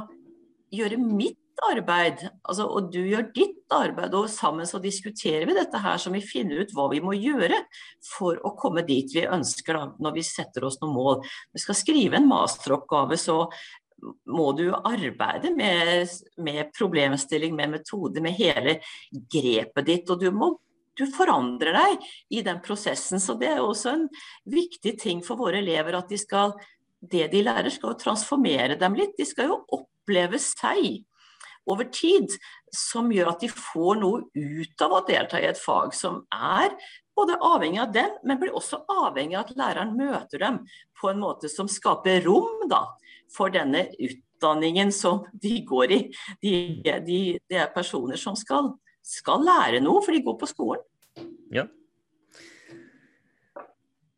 gjøre 0.76 1.02
mitt 1.02 1.42
arbeid, 1.66 2.26
altså, 2.44 2.68
og 2.68 2.92
du 2.94 3.02
gjør 3.08 3.30
ditt 3.36 3.55
arbeid, 3.74 4.14
og 4.14 4.30
sammen 4.30 4.68
så 4.70 4.80
diskuterer 4.82 5.48
vi 5.50 5.56
dette 5.58 5.80
her, 5.82 5.98
så 5.98 6.12
vi 6.14 6.22
finner 6.22 6.62
ut 6.62 6.74
hva 6.76 6.90
vi 6.92 7.02
må 7.04 7.16
gjøre 7.18 7.64
for 8.06 8.38
å 8.46 8.54
komme 8.60 8.86
dit 8.86 9.10
vi 9.16 9.26
ønsker 9.26 9.78
da, 9.78 9.88
når 10.00 10.18
vi 10.20 10.26
setter 10.28 10.68
oss 10.68 10.78
noen 10.82 10.94
mål. 10.98 11.16
Når 11.24 11.58
Vi 11.60 11.64
skal 11.64 11.80
skrive 11.80 12.20
en 12.20 12.30
masteroppgave, 12.30 13.18
så 13.18 13.40
må 14.30 14.52
du 14.58 14.68
arbeide 14.76 15.50
med, 15.56 16.12
med 16.38 16.70
problemstilling, 16.78 17.56
med 17.56 17.78
metode, 17.80 18.22
med 18.22 18.38
hele 18.38 18.80
grepet 19.12 19.88
ditt. 19.88 20.10
og 20.10 20.22
du 20.22 20.30
må 20.32 20.56
du 20.96 21.04
forandrer 21.12 21.76
deg 21.76 22.06
i 22.38 22.42
den 22.46 22.62
prosessen. 22.64 23.20
Så 23.20 23.36
det 23.40 23.50
er 23.52 23.64
også 23.64 23.92
en 23.96 24.06
viktig 24.48 24.96
ting 25.02 25.24
for 25.26 25.40
våre 25.40 25.60
elever 25.60 25.98
at 25.98 26.12
de 26.12 26.20
skal, 26.20 26.56
det 27.02 27.28
de 27.34 27.44
lærer, 27.44 27.72
skal 27.74 27.98
transformere 28.00 28.78
dem 28.80 28.96
litt. 28.96 29.18
De 29.18 29.28
skal 29.28 29.52
jo 29.52 29.60
oppleve 29.76 30.40
seg 30.40 31.04
over 31.66 31.90
tid, 31.90 32.30
som 32.76 33.10
gjør 33.14 33.32
at 33.32 33.42
de 33.44 33.50
får 33.52 34.00
noe 34.02 34.26
ut 34.36 34.86
av 34.86 34.94
å 34.98 35.02
delta 35.08 35.42
i 35.42 35.48
et 35.50 35.60
fag 35.60 35.96
som 35.96 36.22
er 36.34 36.76
både 37.16 37.38
avhengig 37.40 37.80
av 37.80 37.94
dem, 37.96 38.18
men 38.28 38.40
blir 38.42 38.56
også 38.56 38.82
avhengig 38.92 39.38
av 39.38 39.46
at 39.46 39.56
læreren 39.60 39.96
møter 39.98 40.42
dem 40.42 40.60
på 41.00 41.12
en 41.12 41.22
måte 41.22 41.50
som 41.52 41.70
skaper 41.72 42.26
rom 42.28 42.68
da, 42.72 42.84
for 43.32 43.54
denne 43.54 43.88
utdanningen 43.94 44.92
som 44.96 45.24
de 45.32 45.58
går 45.68 45.96
i. 45.96 46.02
De, 46.44 46.56
de, 46.84 47.20
de 47.40 47.62
er 47.62 47.72
personer 47.76 48.20
som 48.20 48.36
skal, 48.40 48.74
skal, 49.06 49.46
lære 49.48 49.82
noe, 49.84 50.04
for 50.04 50.16
de 50.16 50.24
går 50.26 50.38
på 50.42 50.52
skolen. 50.52 50.84
Ja. 51.56 51.68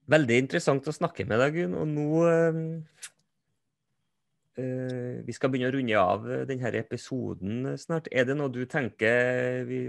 Veldig 0.08 0.42
interessant 0.46 0.88
å 0.88 0.96
snakke 0.96 1.28
med 1.28 1.42
deg, 1.44 1.62
Gunn. 1.62 1.78
Og 1.78 1.88
nå 1.92 2.26
eh, 2.32 2.60
vi 4.58 5.34
skal 5.36 5.52
begynne 5.54 5.70
å 5.70 5.76
runde 5.76 6.00
av 6.02 6.24
eh, 6.32 6.46
denne 6.50 6.72
episoden 6.80 7.76
snart. 7.78 8.10
Er 8.10 8.26
det 8.26 8.38
noe 8.40 8.50
du 8.50 8.64
tenker 8.66 9.64
vi, 9.70 9.86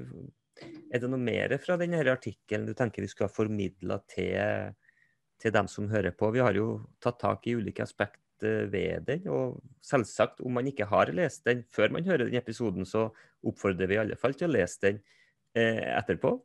Er 0.93 1.01
det 1.01 1.09
noe 1.09 1.21
mer 1.21 1.55
fra 1.63 1.79
denne 1.81 2.03
artikkelen 2.13 2.67
du 2.67 2.75
tenker 2.77 3.03
vi 3.03 3.09
skulle 3.09 3.31
ha 3.31 3.35
formidla 3.35 4.01
til, 4.11 4.75
til, 5.41 5.55
dem 5.55 5.69
som 5.73 5.89
hører 5.89 6.13
på? 6.13 6.33
Vi 6.35 6.45
har 6.45 6.57
jo 6.59 6.83
tatt 7.01 7.21
tak 7.23 7.47
i 7.47 7.57
ulike 7.57 7.87
aspekt 7.87 8.21
ved 8.43 9.07
den. 9.09 9.25
Og 9.33 9.59
selvsagt, 9.83 10.43
om 10.45 10.53
man 10.59 10.69
ikke 10.69 10.89
har 10.91 11.15
lest 11.17 11.47
den 11.49 11.65
før 11.73 11.95
man 11.97 12.07
hører 12.07 12.29
den 12.29 12.39
episoden, 12.39 12.85
så 12.85 13.09
oppfordrer 13.47 13.89
vi 13.89 13.97
i 13.97 14.03
alle 14.03 14.21
fall 14.21 14.37
til 14.37 14.51
å 14.51 14.57
lese 14.59 14.85
den 14.85 15.01
etterpå. 15.59 16.37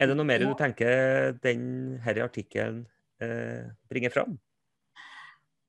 Er 0.00 0.08
det 0.08 0.16
noe 0.16 0.26
mer 0.26 0.42
du 0.42 0.54
tenker 0.58 1.36
denne 1.44 2.22
artikkelen 2.24 2.86
bringer 3.20 4.14
fram? 4.14 4.38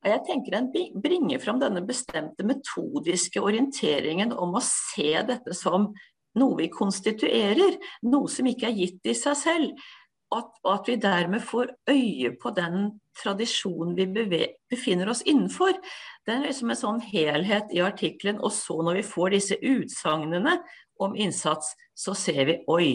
Jeg 0.02 0.24
tenker 0.26 0.58
En 0.58 0.72
bringer 1.02 1.42
fram 1.42 1.60
denne 1.62 1.84
bestemte 1.86 2.46
metodiske 2.48 3.42
orienteringen 3.42 4.34
om 4.34 4.58
å 4.58 4.64
se 4.66 5.14
dette 5.28 5.54
som 5.58 5.92
noe 6.40 6.58
vi 6.58 6.70
konstituerer, 6.72 7.76
noe 8.08 8.30
som 8.32 8.48
ikke 8.48 8.70
er 8.70 8.80
gitt 8.80 9.12
i 9.12 9.16
seg 9.18 9.38
selv. 9.38 9.90
At, 10.32 10.48
at 10.64 10.88
vi 10.88 10.96
dermed 10.96 11.44
får 11.44 11.74
øye 11.92 12.30
på 12.40 12.54
den 12.56 12.86
tradisjonen 13.20 13.98
vi 13.98 14.46
befinner 14.72 15.12
oss 15.12 15.26
innenfor. 15.28 15.76
Det 16.24 16.34
er 16.34 16.46
liksom 16.46 16.72
en 16.72 16.80
sånn 16.80 17.02
helhet 17.04 17.74
i 17.76 17.82
artikkelen. 17.84 18.40
Og 18.40 18.54
så 18.56 18.78
når 18.80 19.02
vi 19.02 19.10
får 19.10 19.36
disse 19.36 19.60
utsagnene 19.60 20.56
om 21.04 21.18
innsats, 21.20 21.74
så 21.94 22.16
ser 22.16 22.46
vi 22.48 22.62
oi, 22.72 22.94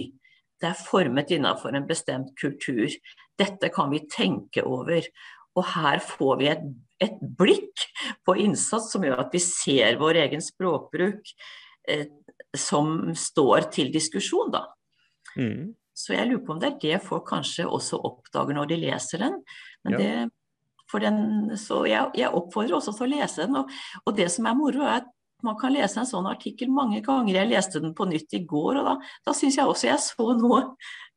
det 0.57 0.71
er 0.71 0.81
formet 0.81 1.35
innenfor 1.37 1.77
en 1.77 1.87
bestemt 1.87 2.33
kultur. 2.41 2.89
Dette 3.37 3.69
kan 3.75 3.93
vi 3.93 4.07
tenke 4.09 4.65
over. 4.65 5.05
Og 5.57 5.69
her 5.75 6.01
får 6.05 6.41
vi 6.41 6.49
et, 6.53 6.65
et, 7.03 7.17
blikk 7.39 7.87
på 8.27 8.37
innsats 8.41 8.91
som 8.93 9.05
gjør 9.05 9.27
at 9.27 9.35
vi 9.35 9.43
ser 9.43 9.99
vår 10.01 10.23
egen 10.25 10.45
språkbruk 10.45 11.33
eh, 11.91 12.07
som 12.57 13.13
står 13.17 13.69
til 13.75 13.93
diskusjon, 13.93 14.53
da. 14.55 14.65
Mm. 15.37 15.75
Så 15.97 16.13
jeg 16.13 16.29
lurer 16.29 16.45
på 16.45 16.55
om 16.55 16.61
det 16.61 16.71
er 16.75 16.81
det 16.83 17.05
folk 17.05 17.25
kanskje 17.29 17.65
også 17.69 17.99
oppdager 18.05 18.57
når 18.57 18.69
de 18.73 18.81
leser 18.83 19.23
den. 19.25 19.39
Men 19.85 19.97
ja. 19.97 20.01
det, 20.01 21.05
den 21.07 21.57
så 21.61 21.85
jeg, 21.89 22.13
jeg, 22.21 22.33
oppfordrer 22.37 22.77
også 22.79 22.93
til 22.97 23.07
å 23.07 23.13
lese 23.15 23.47
den. 23.47 23.57
Og, 23.63 23.73
og, 24.05 24.13
det 24.19 24.29
som 24.33 24.49
er 24.49 24.59
moro, 24.59 24.85
er 24.85 25.01
at 25.01 25.11
man 25.45 25.57
kan 25.61 25.73
lese 25.73 26.01
en 26.01 26.09
sånn 26.09 26.29
artikkel 26.29 26.69
mange 26.73 27.01
ganger. 27.05 27.41
Jeg 27.41 27.53
leste 27.53 27.81
den 27.81 27.97
på 27.97 28.09
nytt 28.09 28.37
i 28.37 28.45
går, 28.49 28.81
og 28.81 28.89
da, 28.91 28.95
da 29.25 29.37
syns 29.37 29.57
jeg 29.57 29.73
også 29.73 29.89
jeg 29.89 30.05
så 30.05 30.31
noe 30.37 30.63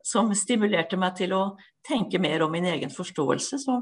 som 0.06 0.32
stimulerte 0.36 1.00
meg 1.00 1.16
til 1.20 1.36
å 1.36 1.44
tenke 1.86 2.22
mer 2.22 2.46
om 2.46 2.54
min 2.56 2.68
egen 2.72 2.92
forståelse. 2.94 3.60
Så 3.60 3.82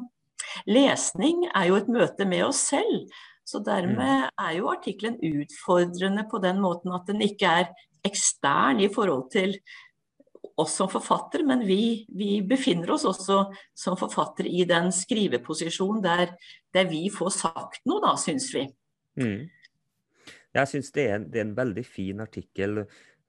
Lesning 0.70 1.46
er 1.54 1.70
jo 1.70 1.80
et 1.80 1.90
møte 1.92 2.28
med 2.30 2.46
oss 2.50 2.62
selv. 2.72 3.08
Så 3.48 3.62
dermed 3.64 4.28
mm. 4.28 4.40
er 4.44 4.54
jo 4.58 4.72
artikkelen 4.72 5.20
utfordrende 5.24 6.26
på 6.28 6.42
den 6.44 6.60
måten 6.60 6.92
at 6.96 7.08
den 7.08 7.24
ikke 7.24 7.52
er 7.62 7.70
ekstern 8.08 8.82
i 8.84 8.90
forhold 8.92 9.30
til 9.32 9.56
oss 10.58 10.74
som 10.80 10.90
forfatter, 10.90 11.44
men 11.46 11.62
vi, 11.68 12.08
vi 12.10 12.40
befinner 12.42 12.92
oss 12.96 13.06
også 13.06 13.44
som 13.78 13.98
forfattere 14.00 14.50
i 14.50 14.66
den 14.68 14.90
skriveposisjonen 14.96 16.02
der, 16.02 16.34
der 16.74 16.90
vi 16.90 17.04
får 17.14 17.36
sagt 17.36 17.84
noe, 17.86 18.02
da, 18.04 18.16
syns 18.20 18.50
vi. 18.56 18.66
Mm. 19.22 19.46
Jeg 20.58 20.72
syns 20.72 20.90
det, 20.96 21.06
det, 21.30 21.40
er 21.40 21.46
en 21.46 21.58
veldig 21.58 21.86
fin 21.86 22.24
artikkel 22.24 22.82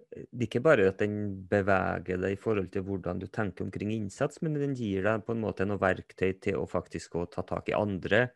det 0.09 0.41
er 0.41 0.47
ikke 0.47 0.65
bare 0.65 0.89
at 0.89 1.03
den 1.03 1.17
beveger 1.51 2.21
deg 2.23 2.35
i 2.35 2.41
forhold 2.41 2.71
til 2.73 2.85
hvordan 2.87 3.21
du 3.21 3.27
tenker 3.29 3.67
omkring 3.67 3.93
innsats, 3.93 4.41
men 4.43 4.57
den 4.57 4.77
gir 4.77 5.05
deg 5.05 5.25
på 5.27 5.35
en 5.35 5.43
måte 5.43 5.67
noe 5.69 5.81
verktøy 5.83 6.33
til 6.41 6.61
å 6.61 6.69
faktisk 6.69 7.19
å 7.21 7.27
ta 7.29 7.45
tak 7.47 7.69
i 7.69 7.77
andre 7.77 8.29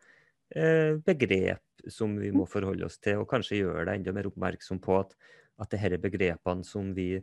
eh, 0.55 0.99
begrep 1.01 1.65
som 1.91 2.15
vi 2.21 2.31
må 2.35 2.45
forholde 2.47 2.87
oss 2.87 3.01
til, 3.03 3.23
og 3.23 3.31
kanskje 3.31 3.63
gjøre 3.63 3.87
deg 3.89 4.03
enda 4.03 4.15
mer 4.17 4.29
oppmerksom 4.29 4.83
på 4.85 4.99
at, 5.01 5.17
at 5.65 5.73
disse 5.73 6.03
begrepene 6.03 6.67
som 6.67 6.93
vi 6.97 7.17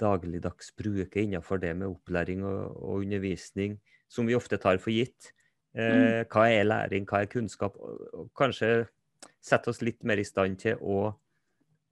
dagligdags 0.00 0.72
bruker 0.74 1.22
innenfor 1.22 1.60
det 1.62 1.74
med 1.76 1.92
opplæring 1.92 2.42
og, 2.48 2.72
og 2.82 3.04
undervisning, 3.04 3.76
som 4.10 4.26
vi 4.26 4.34
ofte 4.34 4.58
tar 4.58 4.80
for 4.82 4.90
gitt. 4.94 5.34
Eh, 5.76 6.24
mm. 6.24 6.28
hva 6.32 6.48
er 6.50 6.66
læring, 6.66 7.06
hva 7.06 7.22
er 7.22 7.30
kunnskap? 7.30 7.76
Og, 7.76 8.04
og 8.16 8.30
kanskje 8.38 8.88
sette 9.44 9.70
oss 9.70 9.84
litt 9.84 10.02
mer 10.08 10.18
i 10.18 10.26
stand 10.26 10.58
til 10.64 10.80
å 10.80 11.12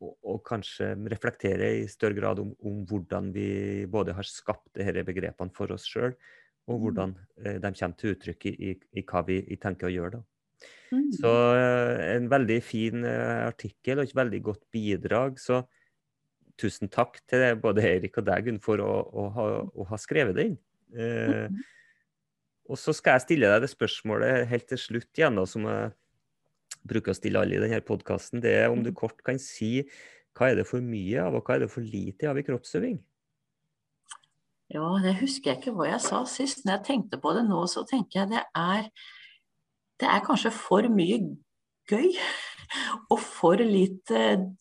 og, 0.03 0.13
og, 0.21 0.41
kanskje 0.47 0.91
reflektere 1.11 1.71
i 1.81 1.87
større 1.89 2.19
grad 2.19 2.41
om, 2.43 2.53
om, 2.69 2.83
hvordan 2.89 3.31
vi 3.35 3.49
både 3.91 4.15
har 4.17 4.29
skapt 4.29 4.77
disse 4.77 5.05
begrepene 5.07 5.55
for 5.57 5.73
oss 5.73 5.87
sjøl, 5.89 6.13
og 6.67 6.75
mm. 6.77 6.83
hvordan 6.83 7.15
eh, 7.43 7.59
de 7.63 7.73
kommer 7.79 8.01
til 8.01 8.17
uttrykk 8.17 8.49
i, 8.51 8.57
i, 8.71 8.73
i 9.01 9.07
hva 9.07 9.23
vi 9.27 9.41
tenker 9.63 9.89
å 9.89 9.95
gjøre. 9.95 10.19
da. 10.19 10.25
Mm. 10.93 11.09
Så 11.17 11.33
eh, 11.57 12.03
en 12.17 12.29
veldig 12.31 12.59
fin 12.65 13.07
eh, 13.07 13.47
artikkel 13.47 14.01
og 14.01 14.07
et 14.07 14.19
veldig 14.19 14.43
godt 14.51 14.63
bidrag. 14.75 15.41
Så 15.43 15.63
tusen 16.61 16.91
takk 16.93 17.19
til 17.29 17.59
både 17.61 17.85
Erik 17.87 18.19
og 18.21 18.29
deg, 18.29 18.47
Gunn, 18.47 18.63
for 18.63 18.83
å, 18.83 18.93
å, 19.07 19.27
ha, 19.37 19.47
å, 19.67 19.89
ha, 19.91 20.01
skrevet 20.01 20.39
den. 20.39 20.57
Eh, 20.97 21.47
mm. 21.51 21.65
Og 22.71 22.81
så 22.81 22.95
skal 22.97 23.17
jeg 23.17 23.27
stille 23.27 23.51
deg 23.51 23.63
det 23.63 23.71
spørsmålet 23.71 24.47
helt 24.51 24.69
til 24.71 24.81
slutt 24.81 25.21
igjen, 25.21 25.39
da, 25.39 25.47
som 25.49 25.67
jeg 25.71 25.93
bruker 26.89 27.13
å 27.13 27.17
stille 27.17 27.41
alle 27.43 27.59
i 27.59 27.63
denne 27.63 27.83
podkasten. 27.85 28.43
Det 28.45 28.55
er 28.61 28.71
om 28.73 28.83
du 28.85 28.93
mm. 28.93 28.99
kort 28.99 29.21
kan 29.27 29.41
si 29.43 29.81
hva 30.37 30.51
er 30.51 30.59
det 30.61 30.67
for 30.69 30.85
mye 30.85 31.23
av, 31.23 31.39
og 31.39 31.47
hva 31.47 31.57
er 31.57 31.65
det 31.65 31.73
for 31.73 31.85
lite 31.85 32.29
av 32.29 32.39
i 32.39 32.45
kroppsøving? 32.45 32.99
Ja, 34.75 34.89
det 35.03 35.15
husker 35.21 35.53
jeg 35.53 35.61
ikke 35.61 35.77
hva 35.79 35.87
jeg 35.93 36.03
sa 36.05 36.25
sist. 36.29 36.65
Når 36.65 36.79
jeg 36.79 36.87
tenkte 36.91 37.21
på 37.23 37.33
det 37.37 37.47
nå, 37.47 37.63
så 37.71 37.87
tenker 37.89 38.23
jeg 38.23 38.35
det 38.35 38.45
er 38.51 38.91
Det 39.97 40.09
er 40.13 40.25
kanskje 40.27 40.53
for 40.53 40.85
mye 40.93 41.23
gøy. 41.89 42.11
Og 43.13 43.21
for 43.23 43.57
lite 43.57 44.53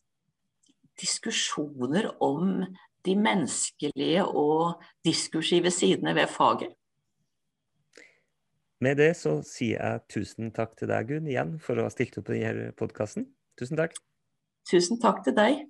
diskusjoner 0.95 2.13
om 2.23 2.63
de 3.05 3.15
menneskelige 3.19 4.23
og 4.25 4.81
diskursive 5.05 5.71
sidene 5.73 6.15
ved 6.15 6.31
faget. 6.31 6.71
Med 8.83 8.97
det 8.99 9.13
så 9.15 9.37
sier 9.47 9.79
jeg 9.79 10.03
tusen 10.11 10.51
takk 10.55 10.75
til 10.79 10.89
deg, 10.91 11.07
Gunn, 11.07 11.29
igjen 11.31 11.55
for 11.63 11.79
å 11.79 11.85
ha 11.87 11.93
stilt 11.93 12.17
opp 12.19 12.31
i 12.33 12.41
denne 12.41 12.73
podkasten. 12.75 13.29
Tusen 13.59 13.79
takk. 13.79 13.95
Tusen 14.67 14.99
takk 14.99 15.23
til 15.23 15.35
deg. 15.37 15.61